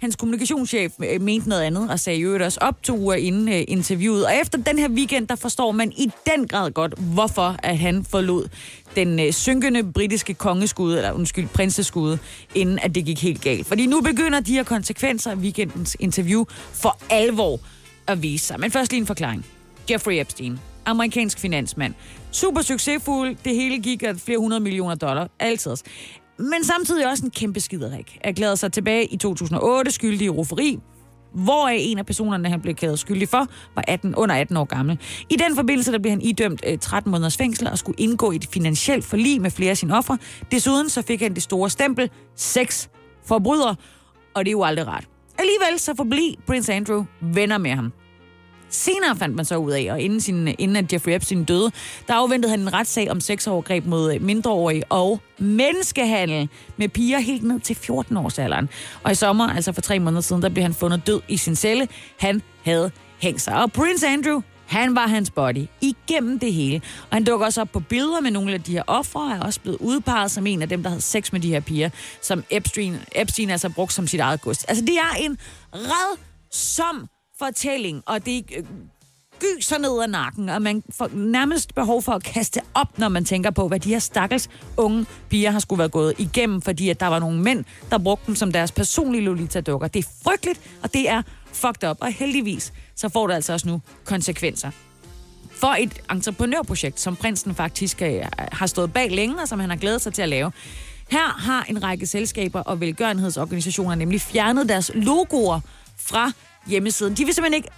[0.00, 3.64] Hans kommunikationschef øh, mente noget andet, og sagde jo også op to uger inden øh,
[3.68, 4.26] interviewet.
[4.26, 8.04] Og efter den her weekend, der forstår man i den grad godt, hvorfor at han
[8.04, 8.48] forlod
[8.96, 12.18] den øh, synkende britiske kongeskud, eller undskyld, prinseskud,
[12.54, 13.66] inden at det gik helt galt.
[13.66, 17.60] Fordi nu begynder de her konsekvenser af weekendens interview for alvor
[18.06, 18.60] at vise sig.
[18.60, 19.46] Men først lige en forklaring.
[19.90, 21.94] Jeffrey Epstein, amerikansk finansmand.
[22.32, 25.76] Super succesfuld, det hele gik af flere hundrede millioner dollar, altid.
[26.38, 28.18] Men samtidig også en kæmpe skiderik.
[28.20, 30.78] Erklærede sig tilbage i 2008 skyldig i roferi,
[31.32, 34.98] hvoraf en af personerne, han blev kædet skyldig for, var 18, under 18 år gammel.
[35.30, 38.36] I den forbindelse der blev han idømt øh, 13 måneders fængsel og skulle indgå i
[38.36, 40.18] et finansielt forlig med flere af sine ofre.
[40.50, 42.90] Desuden så fik han det store stempel, seks
[43.24, 43.76] forbrydere,
[44.34, 45.08] og det er jo aldrig rart.
[45.38, 47.92] Alligevel så forblev Prince Andrew venner med ham.
[48.70, 51.72] Senere fandt man så ud af, og inden, sin, inden at Jeffrey Epstein døde,
[52.08, 57.42] der afventede han en retssag om sexovergreb mod øh, mindreårige og menneskehandel med piger helt
[57.42, 58.68] ned til 14 års alderen.
[59.02, 61.56] Og i sommer, altså for tre måneder siden, der blev han fundet død i sin
[61.56, 61.88] celle.
[62.18, 63.54] Han havde hængt sig.
[63.54, 66.80] Og Prince Andrew, han var hans body igennem det hele.
[67.10, 69.40] Og han dukker også op på billeder med nogle af de her ofre, og er
[69.40, 71.90] også blevet udpeget som en af dem, der havde sex med de her piger,
[72.22, 74.64] som Epstein, Epstein altså brugt som sit eget gods.
[74.64, 75.38] Altså, det er en
[75.74, 76.18] red
[76.50, 78.64] som fortælling, og det øh,
[79.40, 83.24] gyser ned ad nakken, og man får nærmest behov for at kaste op, når man
[83.24, 87.00] tænker på, hvad de her stakkels unge piger har skulle være gået igennem, fordi at
[87.00, 89.88] der var nogle mænd, der brugte dem som deres personlige Lolita-dukker.
[89.88, 91.22] Det er frygteligt, og det er
[91.52, 94.70] fucked up, og heldigvis så får det altså også nu konsekvenser
[95.56, 98.22] for et entreprenørprojekt, som prinsen faktisk øh,
[98.52, 100.52] har stået bag længe, og som han har glædet sig til at lave.
[101.10, 105.60] Her har en række selskaber og velgørenhedsorganisationer nemlig fjernet deres logoer
[105.96, 106.32] fra
[106.66, 107.14] hjemmesiden.
[107.14, 107.68] De vil simpelthen ikke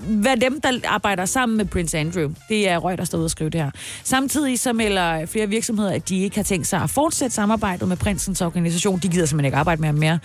[0.00, 2.30] hvad være dem, der arbejder sammen med Prince Andrew.
[2.48, 3.70] Det er Reuters, der er ude at skrive det her.
[4.04, 7.96] Samtidig så melder flere virksomheder, at de ikke har tænkt sig at fortsætte samarbejdet med
[7.96, 8.98] prinsens organisation.
[9.02, 10.18] De gider simpelthen ikke arbejde med ham mere.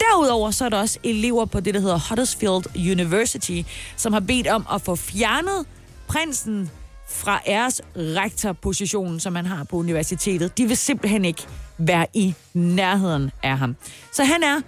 [0.00, 3.62] Derudover så er der også elever på det, der hedder Huddersfield University,
[3.96, 5.66] som har bedt om at få fjernet
[6.08, 6.70] prinsen
[7.10, 10.58] fra æres rektorpositionen, som han har på universitetet.
[10.58, 11.46] De vil simpelthen ikke
[11.78, 13.76] være i nærheden af ham.
[14.12, 14.60] Så han er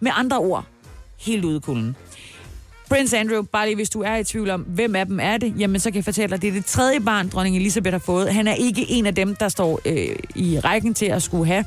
[0.00, 0.64] med andre ord
[1.18, 1.96] helt ude i kulden.
[2.88, 5.54] Prince Andrew, bare lige hvis du er i tvivl om, hvem af dem er det,
[5.58, 8.34] jamen så kan jeg fortælle dig, det er det tredje barn, dronning Elisabeth har fået.
[8.34, 11.64] Han er ikke en af dem, der står øh, i rækken til at skulle have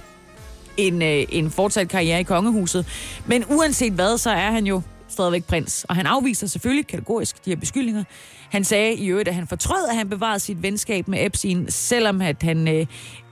[0.78, 2.86] en, øh, en fortsat karriere i kongehuset.
[3.26, 5.86] Men uanset hvad, så er han jo stadigvæk prins.
[5.90, 8.04] Og han afviser selvfølgelig kategorisk de her beskyldninger.
[8.50, 12.22] Han sagde i øvrigt, at han fortrød, at han bevarede sit venskab med Epstein, selvom
[12.22, 12.86] at han øh,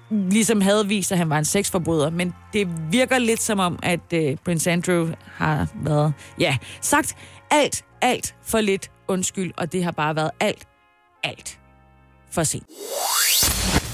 [0.09, 2.09] ligesom havde vist, at han var en sexforbryder.
[2.09, 7.15] Men det virker lidt som om, at øh, Prince Andrew har været, ja, sagt
[7.51, 10.67] alt, alt for lidt undskyld, og det har bare været alt,
[11.23, 11.59] alt
[12.31, 12.65] for sent.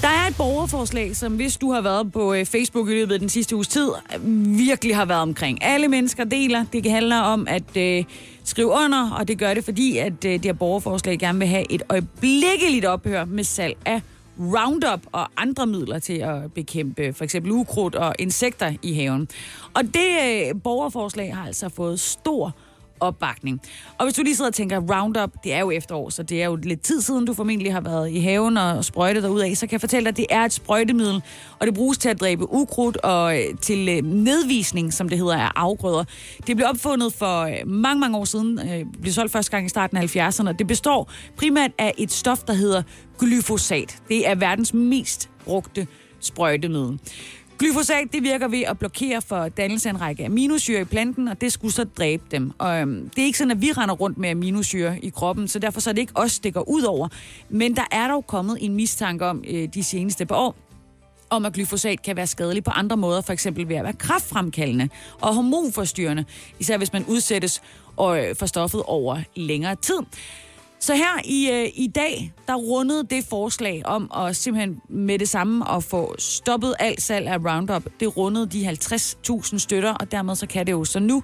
[0.02, 3.20] Der er et borgerforslag, som hvis du har været på øh, Facebook i løbet af
[3.20, 3.88] den sidste uges tid,
[4.56, 5.64] virkelig har været omkring.
[5.64, 6.64] Alle mennesker deler.
[6.72, 8.04] Det handler om at øh,
[8.44, 11.72] skrive under, og det gør det, fordi at øh, det her borgerforslag gerne vil have
[11.72, 14.00] et øjeblikkeligt ophør med salg af
[14.38, 19.28] Roundup og andre midler til at bekæmpe for eksempel ukrudt og insekter i haven.
[19.74, 22.54] Og det øh, borgerforslag har altså fået stor
[23.00, 23.60] opbakning.
[23.98, 26.46] Og hvis du lige sidder og tænker, Roundup, det er jo efterår, så det er
[26.46, 29.72] jo lidt tid siden, du formentlig har været i haven og sprøjtet derudad, så kan
[29.72, 31.22] jeg fortælle dig, at det er et sprøjtemiddel,
[31.60, 35.36] og det bruges til at dræbe ukrudt og øh, til øh, nedvisning, som det hedder,
[35.36, 36.04] af afgrøder.
[36.46, 38.60] Det blev opfundet for øh, mange, mange år siden,
[39.00, 42.38] blev solgt første gang i starten af 70'erne, og det består primært af et stof,
[42.38, 42.82] der hedder
[43.18, 43.98] glyfosat.
[44.08, 45.86] Det er verdens mest brugte
[46.20, 46.98] sprøjtemiddel.
[47.58, 51.40] Glyfosat det virker ved at blokere for dannelse af en række aminosyre i planten, og
[51.40, 52.52] det skulle så dræbe dem.
[52.58, 55.58] Og øhm, det er ikke sådan, at vi render rundt med aminosyre i kroppen, så
[55.58, 57.08] derfor så er det ikke os, stikker ud over.
[57.48, 60.56] Men der er dog kommet en mistanke om øh, de seneste par år,
[61.30, 64.88] om at glyfosat kan være skadelig på andre måder, for eksempel ved at være kraftfremkaldende
[65.20, 66.24] og hormonforstyrrende,
[66.58, 67.62] især hvis man udsættes
[68.00, 69.98] øh, for stoffet over længere tid.
[70.80, 75.28] Så her i, øh, i dag, der rundede det forslag om at simpelthen med det
[75.28, 80.34] samme at få stoppet alt salg af Roundup, det rundede de 50.000 støtter, og dermed
[80.34, 81.22] så kan det jo så nu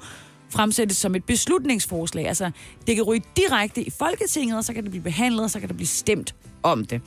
[0.50, 2.28] fremsættes som et beslutningsforslag.
[2.28, 2.50] Altså,
[2.86, 5.68] det kan ryge direkte i Folketinget, og så kan det blive behandlet, og så kan
[5.68, 7.00] der blive stemt om det.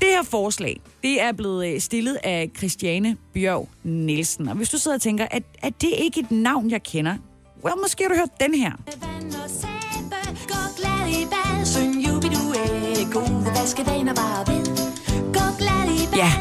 [0.00, 4.48] Det her forslag, det er blevet øh, stillet af Christiane Bjørg Nielsen.
[4.48, 7.16] Og hvis du sidder og tænker, at, at det ikke et navn, jeg kender,
[7.64, 8.72] well, måske har du hørt den her.
[16.16, 16.32] Ja,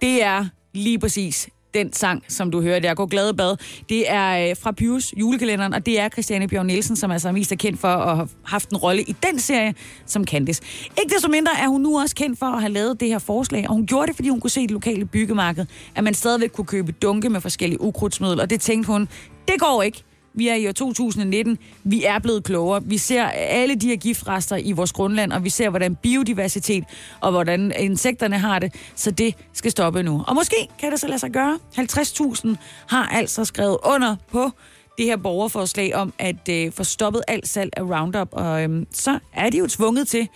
[0.00, 3.56] det er lige præcis den sang, som du hører der, Gå glade bad.
[3.88, 7.32] Det er øh, fra Pius julekalenderen, og det er Christiane Bjørn Nielsen, som altså er
[7.32, 9.74] mest er kendt for at have haft en rolle i den serie
[10.06, 10.62] som Candice.
[11.00, 13.68] Ikke desto mindre er hun nu også kendt for at have lavet det her forslag,
[13.68, 16.50] og hun gjorde det, fordi hun kunne se i det lokale byggemarked, at man stadigvæk
[16.50, 19.08] kunne købe dunke med forskellige ukrudtsmidler, og det tænkte hun,
[19.48, 20.04] Det går ikke.
[20.34, 21.58] Vi er i år 2019.
[21.84, 22.82] Vi er blevet klogere.
[22.84, 26.84] Vi ser alle de her giftrester i vores grundland, og vi ser, hvordan biodiversitet
[27.20, 28.74] og hvordan insekterne har det.
[28.94, 30.24] Så det skal stoppe nu.
[30.26, 31.58] Og måske kan det så lade sig gøre.
[31.78, 32.48] 50.000
[32.86, 34.50] har altså skrevet under på
[34.98, 38.28] det her borgerforslag om at øh, få stoppet alt salg af Roundup.
[38.32, 40.28] Og øh, så er de jo tvunget til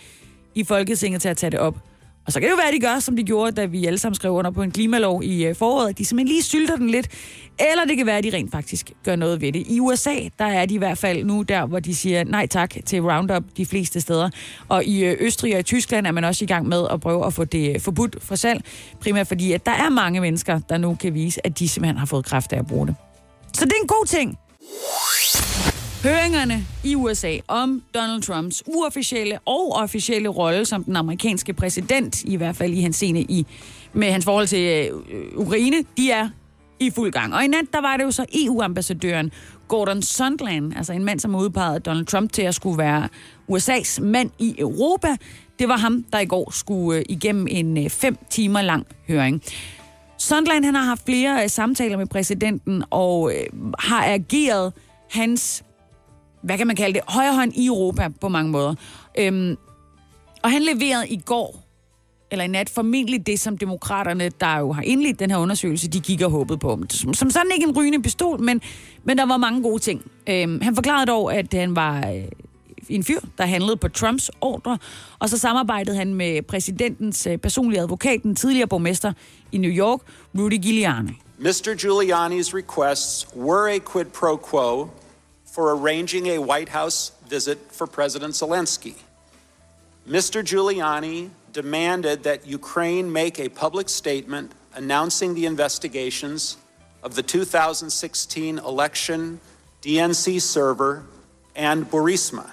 [0.55, 1.88] i Folketinget til at tage det op.
[2.29, 3.99] Og så kan det jo være, at de gør, som de gjorde, da vi alle
[3.99, 6.89] sammen skrev under på en klimalov i øh, foråret, at de simpelthen lige sylter den
[6.89, 7.07] lidt.
[7.59, 9.67] Eller det kan være, at de rent faktisk gør noget ved det.
[9.67, 12.75] I USA, der er de i hvert fald nu der, hvor de siger nej tak
[12.85, 14.29] til Roundup de fleste steder.
[14.67, 17.25] Og i øh, Østrig og i Tyskland er man også i gang med at prøve
[17.25, 18.63] at få det øh, forbudt for salg.
[18.99, 22.05] Primært fordi, at der er mange mennesker, der nu kan vise, at de simpelthen har
[22.05, 22.95] fået kræft af at bruge det.
[23.53, 24.37] Så det er en god ting.
[26.03, 32.35] Høringerne i USA om Donald Trumps uofficielle og officielle rolle som den amerikanske præsident, i
[32.35, 33.45] hvert fald i hans scene i,
[33.93, 36.29] med hans forhold til øh, Ukraine, de er
[36.79, 37.35] i fuld gang.
[37.35, 39.31] Og i nat, der var det jo så EU-ambassadøren
[39.67, 43.07] Gordon Sondland, altså en mand, som udpegede Donald Trump til at skulle være
[43.51, 45.15] USA's mand i Europa.
[45.59, 49.41] Det var ham, der i går skulle øh, igennem en øh, fem timer lang høring.
[50.17, 54.73] Sondland, han har haft flere øh, samtaler med præsidenten og øh, har ageret
[55.09, 55.63] hans
[56.41, 58.75] hvad kan man kalde det, højre hånd i Europa på mange måder.
[59.17, 59.57] Øhm,
[60.43, 61.63] og han leverede i går,
[62.31, 65.99] eller i nat, formentlig det, som demokraterne, der jo har indledt den her undersøgelse, de
[65.99, 66.79] gik og håbede på.
[66.89, 68.61] Som, som sådan ikke en rygende pistol, men,
[69.03, 70.11] men der var mange gode ting.
[70.29, 72.23] Øhm, han forklarede dog, at han var øh,
[72.89, 74.77] en fyr, der handlede på Trumps ordre,
[75.19, 79.13] og så samarbejdede han med præsidentens øh, personlige advokat, den tidligere borgmester
[79.51, 79.99] i New York,
[80.37, 81.11] Rudy Giuliani.
[81.39, 81.73] Mr.
[81.73, 84.89] Giuliani's requests were a quid pro quo
[85.59, 88.95] for arranging a White House visit for President Zelensky.
[90.07, 90.41] Mr.
[90.41, 96.55] Giuliani demanded that Ukraine make a public statement announcing the investigations
[97.03, 99.41] of the 2016 election,
[99.81, 101.03] DNC server,
[101.57, 102.51] and Burisma.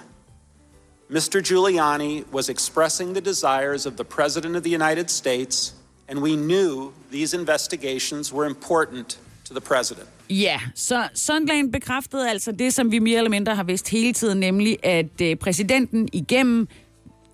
[1.09, 1.39] Mr.
[1.41, 5.71] Giuliani was expressing the desires of the President of the United States,
[6.09, 9.17] and we knew these investigations were important
[9.47, 10.07] to the President.
[10.29, 14.39] Ja, så Sondland bekræftede altså det, som vi mere eller mindre har vidst hele tiden,
[14.39, 16.67] nemlig at øh, præsidenten igennem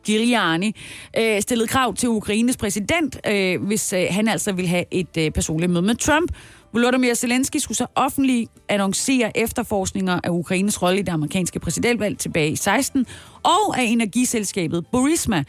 [0.04, 0.76] Giuliani
[1.18, 5.32] øh, stillede krav til Ukraines præsident, øh, hvis øh, han altså ville have et øh,
[5.32, 6.32] personligt møde med Trump.
[6.74, 12.52] Volodymyr Zelensky skulle så offentligt annoncere efterforskninger af Ukraines rolle i det amerikanske præsidentvalg tilbage
[12.52, 13.06] i 16,
[13.44, 15.44] og af energiselskabet Burisma.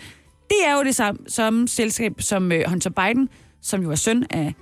[0.49, 3.29] Det er jo det samme, samme selskab som øh, Hunter Biden,
[3.63, 4.55] som jo er søn af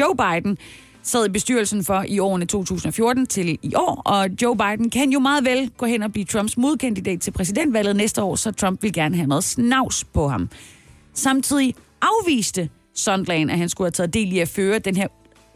[0.00, 0.58] Joe Biden,
[1.02, 5.18] sad i bestyrelsen for i årene 2014 til i år, og Joe Biden kan jo
[5.18, 8.92] meget vel gå hen og blive Trumps modkandidat til præsidentvalget næste år, så Trump vil
[8.92, 10.48] gerne have noget snavs på ham.
[11.14, 15.06] Samtidig afviste Sondland, at han skulle have taget del i at føre den her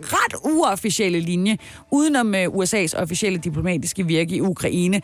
[0.01, 1.59] ret uofficielle linje,
[1.93, 5.01] udenom øh, USA's officielle diplomatiske virke i Ukraine.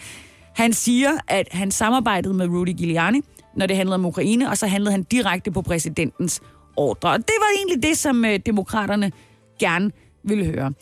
[0.54, 3.20] Han siger, at han samarbejdede med Rudy Giuliani,
[3.56, 6.40] når det handlede om Ukraine, og så handlede han direkte på præsidentens
[6.76, 7.10] ordre.
[7.10, 9.12] Og det var egentlig det, som øh, demokraterne
[9.60, 9.90] gerne
[10.24, 10.72] ville høre.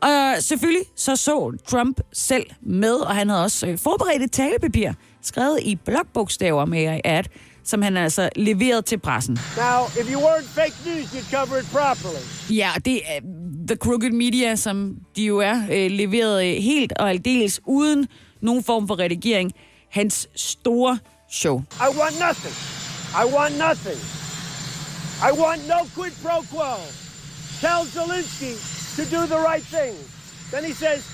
[0.00, 4.92] Og selvfølgelig så så Trump selv med, og han havde også øh, forberedt et talepapir,
[5.22, 7.28] skrevet i blokbogstaver med at,
[7.64, 9.38] som han altså leverede til pressen.
[9.56, 12.56] Now, if you weren't fake news, you'd cover it properly.
[12.56, 13.20] Ja, det er
[13.68, 18.06] The Crooked Media, som de jo er, øh, leveret øh, helt og aldeles uden
[18.42, 19.52] nogen form for redigering.
[19.90, 20.98] Hans store
[21.30, 21.58] show.
[21.58, 22.54] I want nothing.
[23.22, 24.00] I want nothing.
[25.28, 27.05] I want no quid pro quo.
[27.60, 28.54] Tell Zelensky
[28.96, 29.96] to do the right thing.
[30.50, 31.04] Then he says,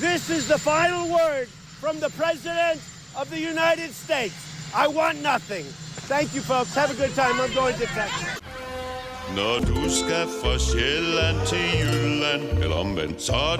[0.00, 1.48] This is the final word
[1.80, 2.80] from the President
[3.16, 4.34] of the United States.
[4.74, 5.64] I want nothing.
[6.08, 6.74] Thank you, folks.
[6.74, 7.40] Have a good time.
[7.40, 8.40] I'm going to Texas.
[9.36, 13.56] Når du skal fra Sjælland til Jylland Eller omvendt, så er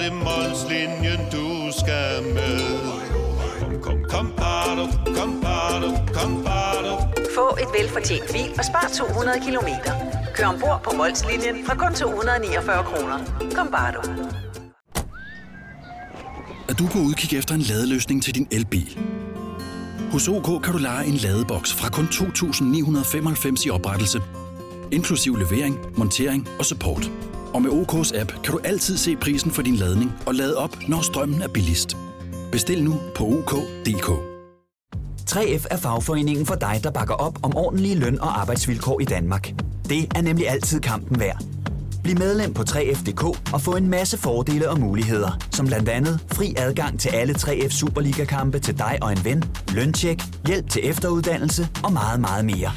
[4.11, 4.85] Kom, bado,
[5.17, 6.93] kom, bado, kom, bado.
[7.35, 9.93] Få et velfortjent bil og spar 200 kilometer.
[10.35, 13.19] Kør ombord på Molslinjen fra kun 249 kroner.
[13.55, 14.01] Kom bare du.
[16.69, 18.99] Er du på udkig efter en ladeløsning til din elbil?
[20.13, 24.23] Hos OK kan du lege en ladeboks fra kun 2.995 i oprettelse,
[24.93, 27.11] inklusiv levering, montering og support.
[27.55, 30.89] Og med OK's app kan du altid se prisen for din ladning og lade op,
[30.89, 31.97] når strømmen er billigst.
[32.57, 34.09] Bestil nu på OK.dk.
[35.31, 39.53] 3F er fagforeningen for dig, der bakker op om ordentlige løn- og arbejdsvilkår i Danmark.
[39.89, 41.43] Det er nemlig altid kampen værd.
[42.03, 46.55] Bliv medlem på 3F.dk og få en masse fordele og muligheder, som blandt andet fri
[46.59, 49.45] adgang til alle 3F Superliga-kampe til dig og en ven,
[49.75, 52.73] løntjek, hjælp til efteruddannelse og meget, meget mere.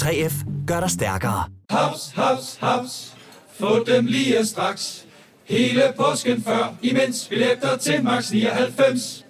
[0.00, 1.44] 3F gør dig stærkere.
[1.70, 3.16] Haps, haps, haps.
[3.58, 5.06] Få dem lige straks.
[5.44, 9.23] Hele påsken før, imens billetter til max 99.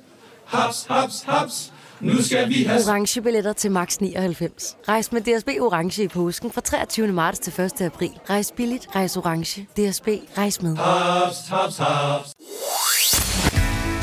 [0.55, 1.73] Haps, haps, haps.
[2.01, 2.81] Nu skal vi have...
[2.89, 4.77] Orange billetter til max 99.
[4.89, 7.13] Rejs med DSB Orange i påsken fra 23.
[7.13, 7.81] marts til 1.
[7.81, 8.11] april.
[8.31, 9.63] Rejs billigt, rejs orange.
[9.63, 10.77] DSB, rejs med.
[10.77, 12.33] Haps, haps, haps.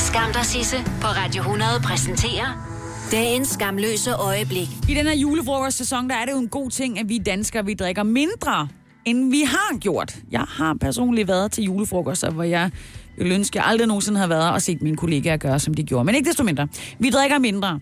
[0.07, 2.71] Skam dig, Sisse på Radio 100 præsenterer
[3.11, 4.67] dagens skamløse øjeblik.
[4.89, 7.73] I den her julefrokostsæson, der er det jo en god ting, at vi danskere, vi
[7.73, 8.67] drikker mindre,
[9.05, 10.15] end vi har gjort.
[10.31, 12.71] Jeg har personligt været til julefrokoster, hvor jeg
[13.17, 16.05] ville ønske, jeg aldrig nogensinde havde været og set mine kollegaer gøre, som de gjorde.
[16.05, 16.67] Men ikke desto mindre.
[16.99, 17.79] Vi drikker mindre.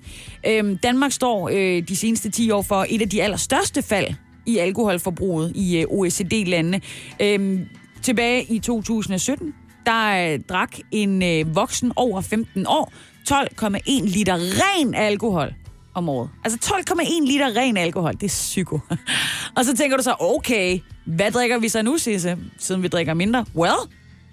[0.48, 4.08] Øhm, Danmark står øh, de seneste 10 år for et af de allerstørste fald
[4.46, 6.82] i alkoholforbruget i øh, OECD-landene.
[7.20, 7.66] Øhm,
[8.02, 9.54] tilbage i 2017,
[9.86, 12.94] der øh, drak en øh, voksen over 15 år
[13.32, 15.54] 12,1 liter ren alkohol
[15.94, 16.30] om året.
[16.44, 18.80] Altså 12,1 liter ren alkohol, det er psyko.
[19.58, 23.14] og så tænker du så, okay, hvad drikker vi så nu, Sisse, siden vi drikker
[23.14, 23.46] mindre?
[23.56, 23.76] Well,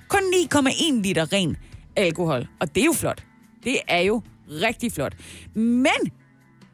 [0.08, 1.56] kun 9,1 liter ren
[1.96, 2.46] alkohol.
[2.60, 3.24] Og det er jo flot.
[3.64, 5.14] Det er jo rigtig flot.
[5.54, 6.12] Men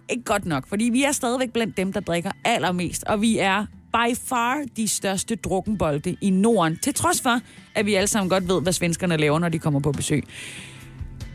[0.08, 3.04] ikke godt nok, fordi vi er stadigvæk blandt dem, der drikker allermest.
[3.04, 7.40] Og vi er by far de største drukkenbolde i Norden, til trods for,
[7.74, 10.24] at vi alle sammen godt ved, hvad svenskerne laver, når de kommer på besøg.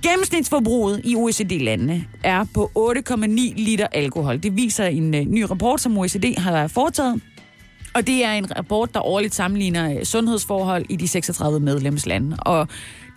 [0.02, 3.26] Gennemsnitsforbruget i OECD-landene er på 8,9
[3.56, 4.44] liter alkohol.
[4.44, 7.22] Det viser en øh, ny rapport, som OECD har foretaget.
[7.98, 12.38] Og det er en rapport, der årligt sammenligner øh, sundhedsforhold i de 36 medlemslande.
[12.40, 12.68] Og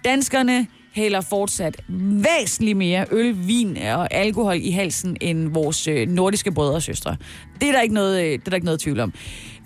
[0.04, 6.52] danskerne hælder fortsat væsentligt mere øl, vin og alkohol i halsen end vores øh, nordiske
[6.52, 7.16] brødre og søstre.
[7.60, 9.12] Det er der ikke noget, øh, det er der ikke noget tvivl om.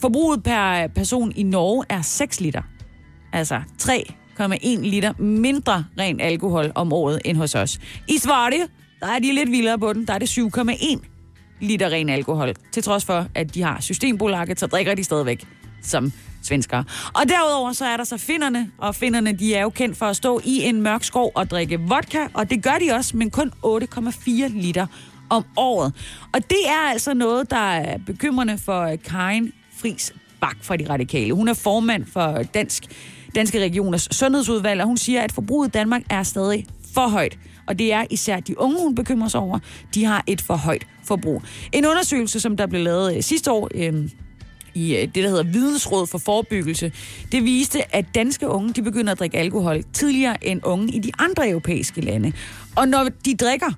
[0.00, 2.62] Forbruget per person i Norge er 6 liter.
[3.32, 7.78] Altså 3,1 liter mindre ren alkohol om året end hos os.
[8.08, 8.66] I Sverige,
[9.00, 10.06] der er de lidt vildere på den.
[10.06, 11.13] Der er det 7,1
[11.60, 12.54] liter ren alkohol.
[12.72, 15.46] Til trods for, at de har systembolaget, så drikker de stadigvæk
[15.82, 16.84] som svenskere.
[17.14, 20.16] Og derudover så er der så finnerne, og finnerne de er jo kendt for at
[20.16, 23.52] stå i en mørk skov og drikke vodka, og det gør de også, men kun
[23.66, 24.86] 8,4 liter
[25.30, 25.92] om året.
[26.32, 31.32] Og det er altså noget, der er bekymrende for Karin Fris Bak fra De Radikale.
[31.32, 32.84] Hun er formand for Dansk
[33.34, 37.38] Danske Regioners Sundhedsudvalg, og hun siger, at forbruget i Danmark er stadig for højt.
[37.66, 39.58] Og det er især de unge, hun bekymrer sig over.
[39.94, 41.42] De har et for højt forbrug.
[41.72, 44.08] En undersøgelse, som der blev lavet øh, sidste år øh,
[44.74, 46.92] i øh, det, der hedder Vidensråd for Forebyggelse,
[47.32, 51.10] det viste, at danske unge de begynder at drikke alkohol tidligere end unge i de
[51.18, 52.32] andre europæiske lande.
[52.76, 53.70] Og når de drikker,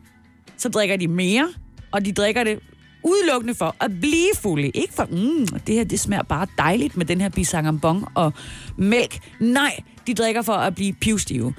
[0.57, 1.49] så drikker de mere,
[1.93, 2.59] og de drikker det
[3.05, 4.69] udelukkende for at blive fulde.
[4.69, 8.33] Ikke for, mm, det her det smager bare dejligt med den her bisangambong og
[8.77, 9.19] mælk.
[9.41, 11.55] Nej, de drikker for at blive pivstive.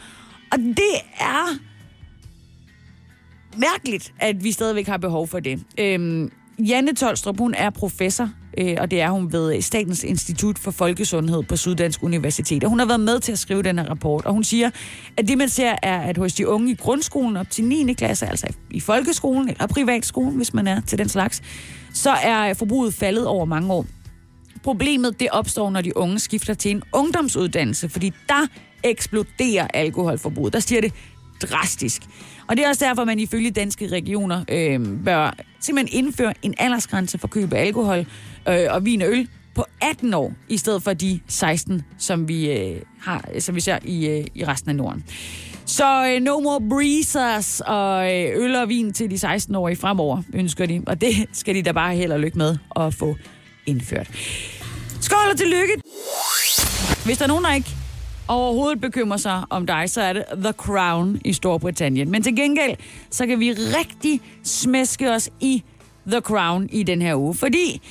[0.51, 1.57] Og det er
[3.57, 5.59] mærkeligt, at vi stadigvæk har behov for det.
[5.79, 10.71] Øhm, Janne Tolstrup, hun er professor, øh, og det er hun ved Statens Institut for
[10.71, 12.63] Folkesundhed på Syddansk Universitet.
[12.63, 14.69] Og hun har været med til at skrive den her rapport, og hun siger,
[15.17, 17.93] at det man ser er, at hos de unge i grundskolen op til 9.
[17.93, 21.41] klasse, altså i folkeskolen eller privatskolen, hvis man er til den slags,
[21.93, 23.85] så er forbruget faldet over mange år.
[24.63, 28.47] Problemet det opstår, når de unge skifter til en ungdomsuddannelse, fordi der
[28.83, 30.53] eksploderer alkoholforbruget.
[30.53, 30.93] Der stiger det
[31.41, 32.01] drastisk.
[32.47, 37.17] Og det er også derfor, man ifølge danske regioner øh, bør simpelthen indføre en aldersgrænse
[37.17, 38.05] for køb af alkohol
[38.47, 42.51] øh, og vin og øl på 18 år, i stedet for de 16, som vi,
[42.51, 45.03] øh, har, som vi ser i, øh, i resten af Norden.
[45.65, 50.65] Så øh, no more breezers og øh, øl og vin til de 16-årige fremover, ønsker
[50.65, 50.81] de.
[50.87, 53.15] Og det skal de da bare held og lykke med at få
[53.65, 54.09] indført.
[55.01, 55.73] Skål og tillykke!
[57.05, 57.75] Hvis der er nogen, der ikke
[58.27, 62.11] overhovedet bekymrer sig om dig, så er det The Crown i Storbritannien.
[62.11, 62.75] Men til gengæld,
[63.09, 65.63] så kan vi rigtig smæske os i
[66.07, 67.35] The Crown i den her uge.
[67.35, 67.81] Fordi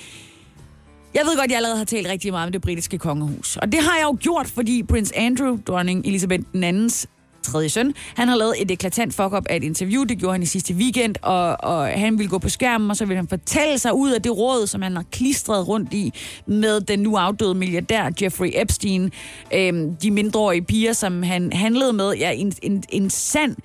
[1.14, 3.56] jeg ved godt, jeg allerede har talt rigtig meget om det britiske kongehus.
[3.56, 7.06] Og det har jeg jo gjort, fordi prins Andrew, dronning Elizabeth II's
[7.46, 7.94] tredje søn.
[8.14, 11.14] Han har lavet et eklatant fuck-up af et interview, det gjorde han i sidste weekend,
[11.22, 14.22] og, og han ville gå på skærmen, og så ville han fortælle sig ud af
[14.22, 16.12] det råd, som han har klistret rundt i
[16.46, 19.12] med den nu afdøde milliardær Jeffrey Epstein,
[19.54, 22.12] øhm, de mindreårige piger, som han handlede med.
[22.12, 23.56] Ja, en, en, en sand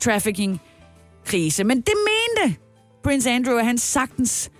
[0.00, 1.64] trafficking-krise.
[1.64, 2.56] Men det mente
[3.04, 4.50] Prince Andrew, at han sagtens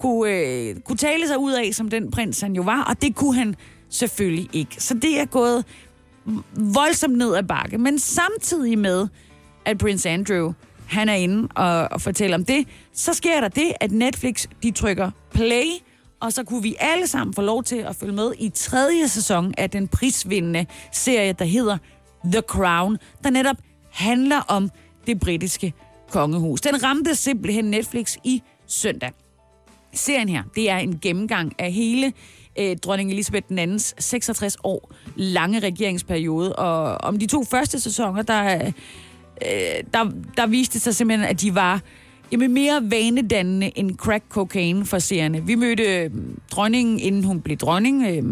[0.00, 3.14] kunne, øh, kunne tale sig ud af, som den prins han jo var, og det
[3.14, 3.54] kunne han
[3.90, 4.76] selvfølgelig ikke.
[4.78, 5.64] Så det er gået
[6.56, 7.78] voldsomt ned ad bakke.
[7.78, 9.08] Men samtidig med,
[9.64, 10.52] at Prince Andrew
[10.86, 14.70] han er inde og, og fortæller om det, så sker der det, at Netflix de
[14.70, 15.64] trykker play,
[16.20, 19.54] og så kunne vi alle sammen få lov til at følge med i tredje sæson
[19.58, 21.78] af den prisvindende serie, der hedder
[22.24, 23.56] The Crown, der netop
[23.90, 24.70] handler om
[25.06, 25.72] det britiske
[26.10, 26.60] kongehus.
[26.60, 29.12] Den ramte simpelthen Netflix i søndag.
[29.92, 32.12] Serien her, det er en gennemgang af hele
[32.58, 36.56] øh, dronning Elisabeth II's 66 år lange regeringsperiode.
[36.56, 41.40] Og om de to første sæsoner, der, øh, der, der viste det sig simpelthen, at
[41.40, 41.80] de var
[42.32, 45.46] jamen, mere vanedannende end crack cocaine for seerne.
[45.46, 46.10] Vi mødte øh,
[46.50, 48.06] dronningen, inden hun blev dronning.
[48.06, 48.22] Øh,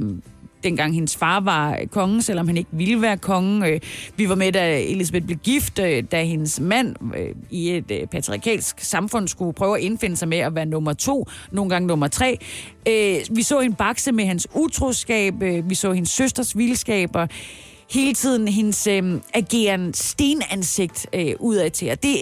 [0.64, 3.68] dengang hendes far var konge, selvom han ikke ville være konge.
[3.68, 3.80] Øh,
[4.16, 8.80] vi var med, da Elisabeth blev gift, øh, da hendes mand øh, i et patriarkalsk
[8.80, 12.38] samfund skulle prøve at indfinde sig med at være nummer to, nogle gange nummer tre.
[13.30, 17.26] Vi så en bakse med hans utroskab, vi så hendes søsters vildskaber,
[17.90, 21.90] hele tiden hendes øh, ageren stenansigt øh, udad til.
[21.90, 22.16] Og det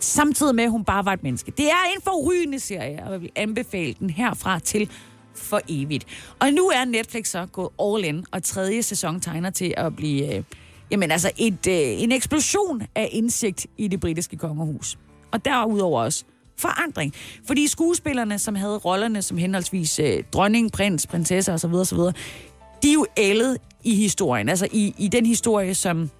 [0.00, 1.50] samtidig med, at hun bare var et menneske.
[1.50, 4.90] Det er en forrygende serie, og jeg vil anbefale den herfra til
[5.36, 6.06] for evigt.
[6.40, 10.36] Og nu er Netflix så gået all in, og tredje sæson tegner til at blive
[10.36, 10.44] øh,
[10.90, 14.98] jamen altså et, øh, en eksplosion af indsigt i det britiske kongehus.
[15.32, 16.24] Og derudover også
[16.58, 17.14] forandring.
[17.46, 21.98] Fordi skuespillerne, som havde rollerne som henholdsvis øh, dronning, prins, prinsesse osv., osv.,
[22.82, 24.48] de er jo ældet i historien.
[24.48, 26.10] Altså i, i den historie, som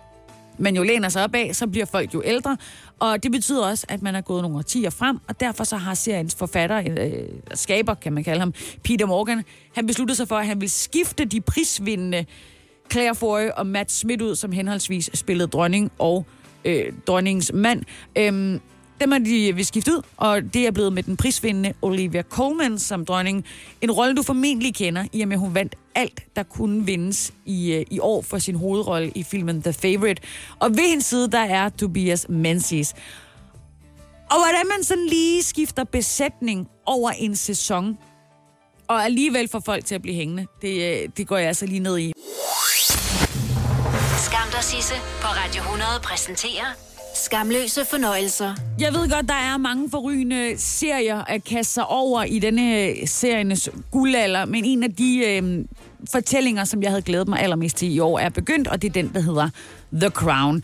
[0.58, 2.56] man jo læner sig op af, så bliver folk jo ældre,
[2.98, 5.94] og det betyder også, at man er gået nogle årtier frem, og derfor så har
[5.94, 9.44] seriens forfatter, øh, skaber kan man kalde ham, Peter Morgan,
[9.74, 12.26] han besluttede sig for, at han vil skifte de prisvindende
[12.92, 16.26] Claire Foy og Matt Smith ud, som henholdsvis spillede dronning og
[16.64, 17.82] øh, dronningens mand.
[18.16, 18.60] Øhm,
[19.00, 22.22] dem har de øh, vi skiftet ud, og det er blevet med den prisvindende Olivia
[22.22, 23.44] Colman som dronning.
[23.80, 27.32] En rolle, du formentlig kender, i og med, at hun vandt alt, der kunne vindes
[27.44, 30.22] i, øh, i år for sin hovedrolle i filmen The Favorite.
[30.58, 32.94] Og ved hendes side, der er Tobias Menzies.
[34.30, 37.98] Og hvordan man sådan lige skifter besætning over en sæson,
[38.88, 41.80] og alligevel får folk til at blive hængende, det, øh, det går jeg altså lige
[41.80, 42.12] ned i.
[44.26, 48.54] Skam dig, Sisse, på Radio 100 præsenterer Skamløse fornøjelser.
[48.78, 52.94] Jeg ved godt, der er mange forrygende serier at kaste sig over i denne øh,
[53.06, 55.64] serienes guldalder, men en af de øh,
[56.12, 58.92] fortællinger, som jeg havde glædet mig allermest til i år, er begyndt, og det er
[58.92, 59.48] den, der hedder
[59.92, 60.62] The Crown.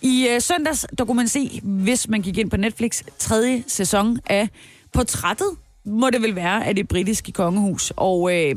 [0.00, 4.18] I øh, søndags, der kunne man se, hvis man gik ind på Netflix, tredje sæson
[4.26, 4.48] af
[4.92, 5.48] Portrættet,
[5.84, 7.92] må det vel være, af det britiske kongehus.
[7.96, 8.56] Og øh,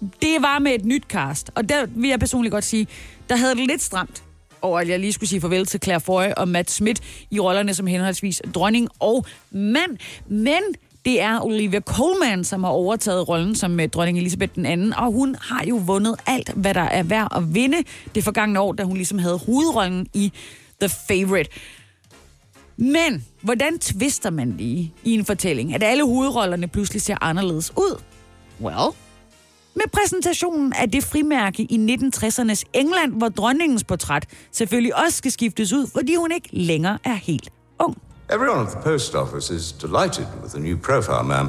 [0.00, 2.86] det var med et nyt cast, og der vil jeg personligt godt sige,
[3.28, 4.22] der havde det lidt stramt
[4.62, 7.74] over, at jeg lige skulle sige farvel til Claire Foy og Matt Smith i rollerne
[7.74, 9.96] som henholdsvis dronning og mand.
[10.28, 10.62] Men
[11.04, 15.36] det er Olivia Colman, som har overtaget rollen som øh, dronning Elisabeth II, og hun
[15.40, 17.78] har jo vundet alt, hvad der er værd at vinde
[18.14, 20.32] det forgangne år, da hun ligesom havde hovedrollen i
[20.80, 21.50] The Favourite.
[22.76, 28.00] Men hvordan tvister man lige i en fortælling, at alle hovedrollerne pludselig ser anderledes ud?
[28.60, 28.94] Well,
[29.80, 35.72] med præsentationen af det frimærke i 1960'ernes England, hvor dronningens portræt selvfølgelig også skal skiftes
[35.72, 37.96] ud, fordi hun ikke længere er helt ung.
[38.32, 41.48] Everyone at the post office is delighted with the new profile, ma'am,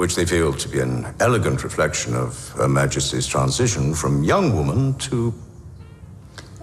[0.00, 4.94] which they feel to be an elegant reflection of Her Majesty's transition from young woman
[4.94, 5.16] to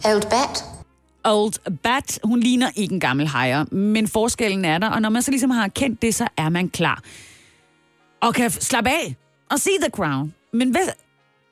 [0.06, 0.64] Old Bat.
[1.24, 5.22] Old Bat, hun ligner ikke en gammel hejer, men forskellen er der, og når man
[5.22, 7.02] så ligesom har kendt det, så er man klar.
[8.22, 9.16] Og kan slappe af
[9.52, 10.34] og se The Crown.
[10.54, 10.82] Men hvad,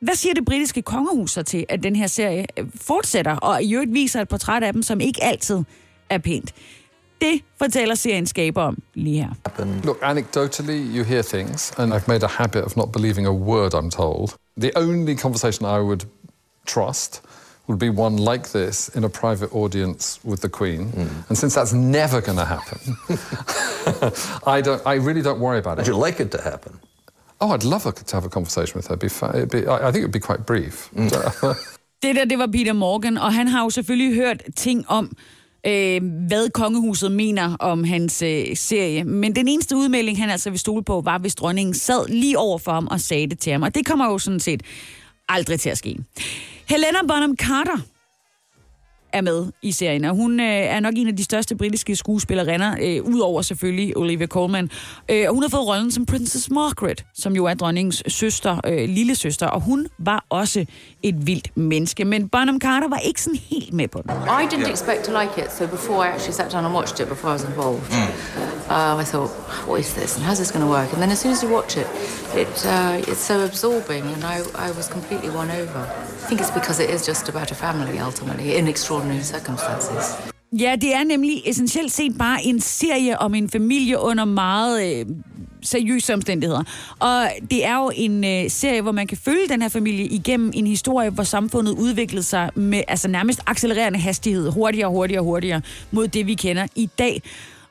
[0.00, 3.74] hvad siger det britiske kongehus så til, at den her serie øh, fortsætter, og i
[3.74, 5.62] øvrigt viser et portræt af dem, som ikke altid
[6.10, 6.54] er pænt?
[7.20, 9.30] Det fortæller serien skaber om lige her.
[9.84, 13.74] Look, anecdotally, you hear things, and I've made a habit of not believing a word
[13.74, 14.28] I'm told.
[14.60, 16.00] The only conversation I would
[16.66, 17.22] trust
[17.66, 20.92] would be one like this in a private audience with the Queen.
[21.28, 22.80] And since that's never going to happen,
[24.56, 24.82] I don't.
[24.86, 25.78] I really don't worry about it.
[25.78, 26.72] Would you like it to happen?
[27.40, 28.96] Oh, I'd love to have a conversation with her.
[28.96, 30.88] It'd be, fa- it'd be, I I think it'd be quite brief.
[32.02, 35.16] Det der, det var Peter Morgan, og han har jo selvfølgelig hørt ting om,
[35.66, 39.04] øh, hvad kongehuset mener om hans øh, serie.
[39.04, 42.58] Men den eneste udmelding, han altså vil stole på, var, hvis dronningen sad lige over
[42.58, 43.62] for ham og sagde det til ham.
[43.62, 44.62] Og det kommer jo sådan set
[45.28, 45.96] aldrig til at ske.
[46.68, 47.78] Helena Bonham Carter
[49.12, 52.76] er med i serien, og hun øh, er nok en af de største britiske skuespillerinder,
[52.82, 54.70] øh, udover selvfølgelig Olivia Colman.
[55.08, 58.88] Øh, og hun har fået rollen som Princess Margaret, som jo er dronningens søster, øh,
[58.88, 60.64] lille søster, og hun var også
[61.02, 62.04] et vildt menneske.
[62.04, 64.10] Men Bonham Carter var ikke sådan helt med på den.
[64.10, 67.08] I didn't expect to like it, so before I actually sat down and watched it,
[67.08, 67.92] before I was involved,
[68.70, 69.30] um, I thought,
[69.68, 70.92] what is this and how's this going to work?
[70.92, 71.86] And then as soon as you watch it,
[72.42, 74.36] it uh, it's so absorbing, and I,
[74.66, 75.80] I was completely won over.
[76.24, 80.32] I think it's because it is just about a family ultimately in extraordinary circumstances.
[80.52, 85.06] Ja, det er nemlig essentielt set bare en serie om en familie under meget øh,
[85.62, 86.62] seriøse omstændigheder.
[86.98, 90.50] Og det er jo en øh, serie, hvor man kan følge den her familie igennem
[90.54, 96.08] en historie, hvor samfundet udviklede sig med altså nærmest accelererende hastighed, hurtigere, hurtigere, hurtigere, mod
[96.08, 97.22] det vi kender i dag.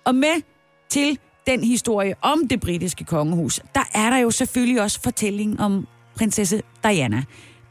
[0.06, 0.42] Og med
[0.90, 5.88] til den historie om det britiske kongehus, der er der jo selvfølgelig også fortælling om
[6.16, 7.24] prinsesse Diana.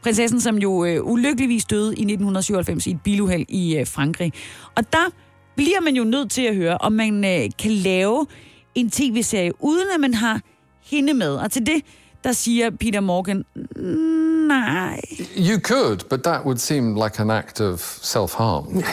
[0.07, 4.33] Prinsessen, som jo øh, ulykkeligvis døde i 1997 i et biluheld i øh, Frankrig.
[4.75, 5.09] Og der
[5.55, 8.27] bliver man jo nødt til at høre, om man øh, kan lave
[8.75, 10.41] en tv-serie, uden at man har
[10.83, 11.35] hende med.
[11.35, 11.81] Og til det,
[12.23, 13.45] der siger Peter Morgan,
[14.47, 15.01] nej.
[15.37, 18.67] You could, but that would seem like an act of self-harm.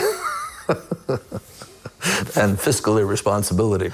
[2.41, 3.89] and fiscal irresponsibility.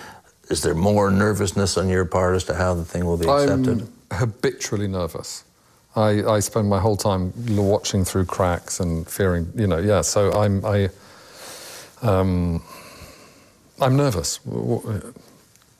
[0.49, 3.81] Is there more nervousness on your part as to how the thing will be accepted?
[4.11, 5.43] I'm habitually nervous.
[5.95, 10.01] I, I spend my whole time watching through cracks and fearing, you know, yeah.
[10.01, 10.89] So I'm, I,
[12.01, 12.61] um,
[13.81, 14.39] I'm nervous.
[14.45, 15.13] W- w-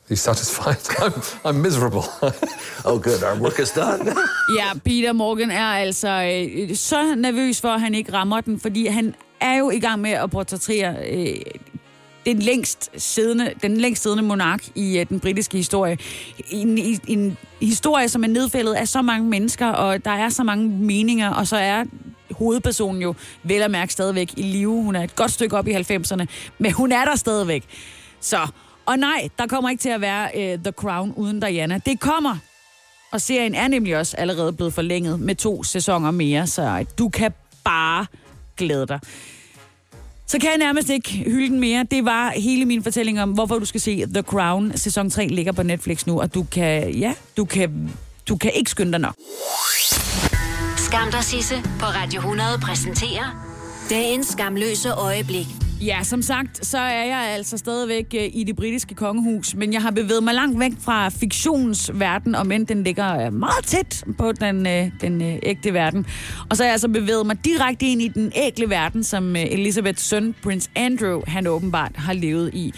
[0.09, 0.78] He's satisfied.
[0.99, 1.14] I'm,
[1.45, 2.03] I'm miserable.
[2.86, 3.24] oh, good.
[3.24, 4.14] Our work is done.
[4.57, 8.88] Ja, Peter Morgan er altså øh, så nervøs for, at han ikke rammer den, fordi
[8.88, 11.36] han er jo i gang med at portrættere øh,
[12.26, 15.97] den længst siddende, den længst siddende monark i uh, den britiske historie.
[16.49, 20.43] En, en, en historie, som er nedfældet af så mange mennesker, og der er så
[20.43, 21.84] mange meninger, og så er
[22.32, 24.84] hovedpersonen jo vel at mærke stadigvæk i live.
[24.84, 26.26] Hun er et godt stykke op i 90'erne,
[26.57, 27.63] men hun er der stadigvæk.
[28.19, 28.47] Så,
[28.86, 31.80] og nej, der kommer ikke til at være uh, The Crown uden Diana.
[31.86, 32.38] Det kommer,
[33.11, 37.32] og serien er nemlig også allerede blevet forlænget med to sæsoner mere, så du kan
[37.63, 38.05] bare
[38.57, 38.99] glæde dig.
[40.32, 41.86] Så kan jeg nærmest ikke hylde den mere.
[41.91, 44.77] Det var hele min fortælling om, hvorfor du skal se The Crown.
[44.77, 47.91] Sæson 3 ligger på Netflix nu, og du kan, ja, du kan,
[48.27, 49.15] du kan ikke skynde dig nok.
[50.77, 53.47] Skam dig, Sisse, på Radio 100 præsenterer
[53.89, 55.47] dagens skamløse øjeblik.
[55.86, 59.82] Ja, som sagt, så er jeg altså stadigvæk øh, i det britiske kongehus, men jeg
[59.82, 64.32] har bevæget mig langt væk fra fiktionsverden, og men den ligger øh, meget tæt på
[64.32, 66.05] den, øh, den ægte verden.
[66.49, 70.03] Og så har jeg altså bevæget mig direkte ind i den ægle verden, som Elizabeths
[70.03, 72.73] søn, prins Andrew, han åbenbart har levet i.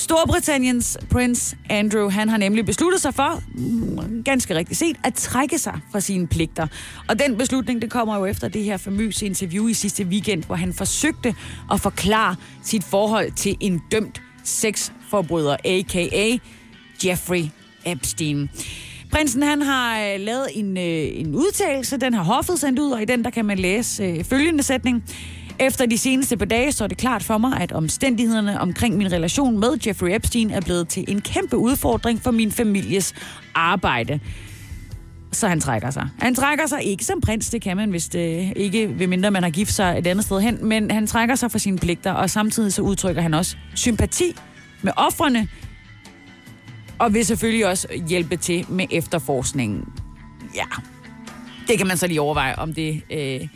[0.00, 5.58] Storbritanniens prins Andrew, han har nemlig besluttet sig for, mm, ganske rigtigt set, at trække
[5.58, 6.66] sig fra sine pligter.
[7.08, 10.54] Og den beslutning, det kommer jo efter det her famøse interview i sidste weekend, hvor
[10.54, 11.34] han forsøgte
[11.72, 16.36] at forklare sit forhold til en dømt sexforbryder, a.k.a.
[17.04, 17.44] Jeffrey
[17.86, 18.50] Epstein.
[19.12, 23.02] Prinsen han har øh, lavet en, øh, en udtalelse, den har hoffet sendt ud, og
[23.02, 25.04] i den der kan man læse øh, følgende sætning.
[25.60, 29.58] Efter de seneste par dage står det klart for mig, at omstændighederne omkring min relation
[29.60, 33.14] med Jeffrey Epstein er blevet til en kæmpe udfordring for min families
[33.54, 34.20] arbejde.
[35.32, 36.08] Så han trækker sig.
[36.18, 39.42] Han trækker sig ikke som prins, det kan man vist øh, ikke, ved mindre man
[39.42, 42.30] har gift sig et andet sted hen, men han trækker sig for sine pligter, og
[42.30, 44.36] samtidig så udtrykker han også sympati
[44.82, 45.48] med offrene,
[46.98, 49.84] og vil selvfølgelig også hjælpe til med efterforskningen.
[50.54, 50.66] Ja,
[51.68, 53.48] det kan man så lige overveje, om det øh,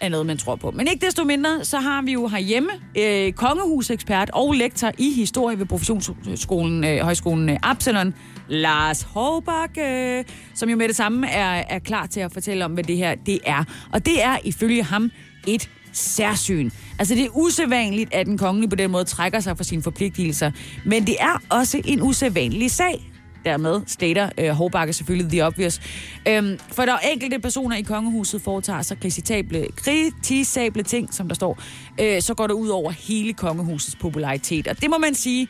[0.00, 0.70] er noget, man tror på.
[0.70, 5.58] Men ikke desto mindre, så har vi jo herhjemme øh, kongehusekspert og lektor i historie
[5.58, 8.14] ved professionsskolen, øh, højskolen øh, Absalon,
[8.48, 10.24] Lars Håbakke,
[10.54, 13.14] som jo med det samme er, er klar til at fortælle om, hvad det her
[13.14, 13.64] det er.
[13.92, 15.10] Og det er ifølge ham
[15.46, 16.70] et særsyn.
[16.98, 20.50] Altså det er usædvanligt, at den kongelige på den måde trækker sig fra sine forpligtelser,
[20.84, 23.15] men det er også en usædvanlig sag.
[23.46, 25.80] Dermed stater øh, Hårbakke selvfølgelig the obvious.
[26.28, 31.34] Øhm, for der er enkelte personer i kongehuset foretager sig kritisable, kritisable ting, som der
[31.34, 31.58] står,
[32.00, 34.68] øh, så går det ud over hele kongehusets popularitet.
[34.68, 35.48] Og det må man sige,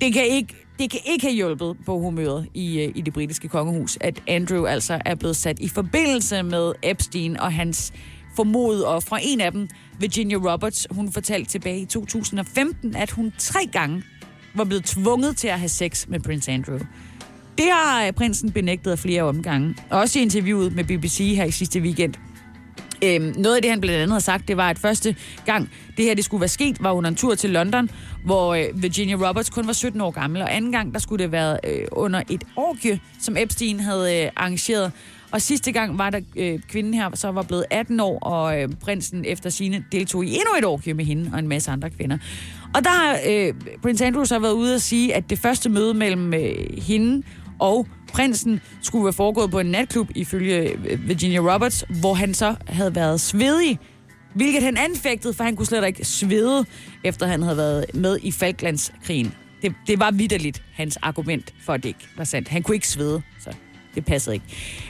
[0.00, 3.48] det kan ikke det kan ikke have hjulpet på humøret i, øh, i det britiske
[3.48, 7.92] kongehus, at Andrew altså er blevet sat i forbindelse med Epstein og hans
[8.36, 9.22] formodede ofre.
[9.22, 9.68] En af dem,
[10.00, 14.02] Virginia Roberts, hun fortalte tilbage i 2015, at hun tre gange
[14.58, 16.78] var blevet tvunget til at have sex med prins Andrew.
[17.58, 19.74] Det har øh, prinsen benægtet af flere omgange.
[19.90, 22.14] Også i interviewet med BBC her i sidste weekend.
[23.04, 26.04] Øhm, noget af det, han blandt andet har sagt, det var, at første gang det
[26.04, 27.90] her det skulle være sket, var under en tur til London,
[28.24, 31.32] hvor øh, Virginia Roberts kun var 17 år gammel, og anden gang, der skulle det
[31.32, 34.92] være øh, under et orgie, som Epstein havde øh, arrangeret.
[35.30, 38.68] Og sidste gang var der øh, kvinden her, så var blevet 18 år, og øh,
[38.80, 42.18] prinsen efter sine deltog i endnu et orgie med hende og en masse andre kvinder.
[42.74, 45.94] Og der har øh, prins Andrew så været ude at sige, at det første møde
[45.94, 47.22] mellem øh, hende
[47.58, 52.54] og prinsen skulle være foregået på en natklub, ifølge øh, Virginia Roberts, hvor han så
[52.66, 53.78] havde været svedig,
[54.34, 56.64] hvilket han anfægtede, for han kunne slet ikke svede,
[57.04, 59.34] efter han havde været med i Falklandskrigen.
[59.62, 62.48] Det, det var vidderligt hans argument for, at det ikke var sandt.
[62.48, 63.50] Han kunne ikke svede, så
[63.94, 64.46] det passede ikke.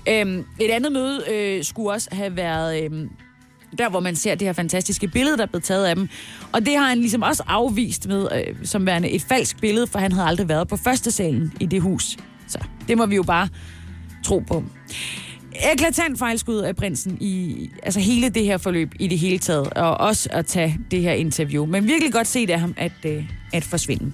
[0.09, 2.85] Øhm, et andet møde øh, skulle også have været...
[2.85, 3.09] Øh,
[3.79, 6.09] der hvor man ser det her fantastiske billede, der er blevet taget af dem.
[6.53, 9.99] Og det har han ligesom også afvist med, øh, som værende et falsk billede, for
[9.99, 12.17] han havde aldrig været på første salen i det hus.
[12.49, 12.59] Så
[12.89, 13.49] det må vi jo bare
[14.25, 14.65] tro på.
[15.73, 19.97] Eklatant fejlskud af prinsen i altså hele det her forløb i det hele taget, og
[19.97, 21.67] også at tage det her interview.
[21.67, 24.13] Men virkelig godt set af ham at, øh, at forsvinde.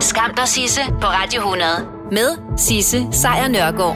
[0.00, 1.70] Skam dig, Sisse, på Radio 100.
[2.12, 3.90] Med Sisse Sejr Nørgaard.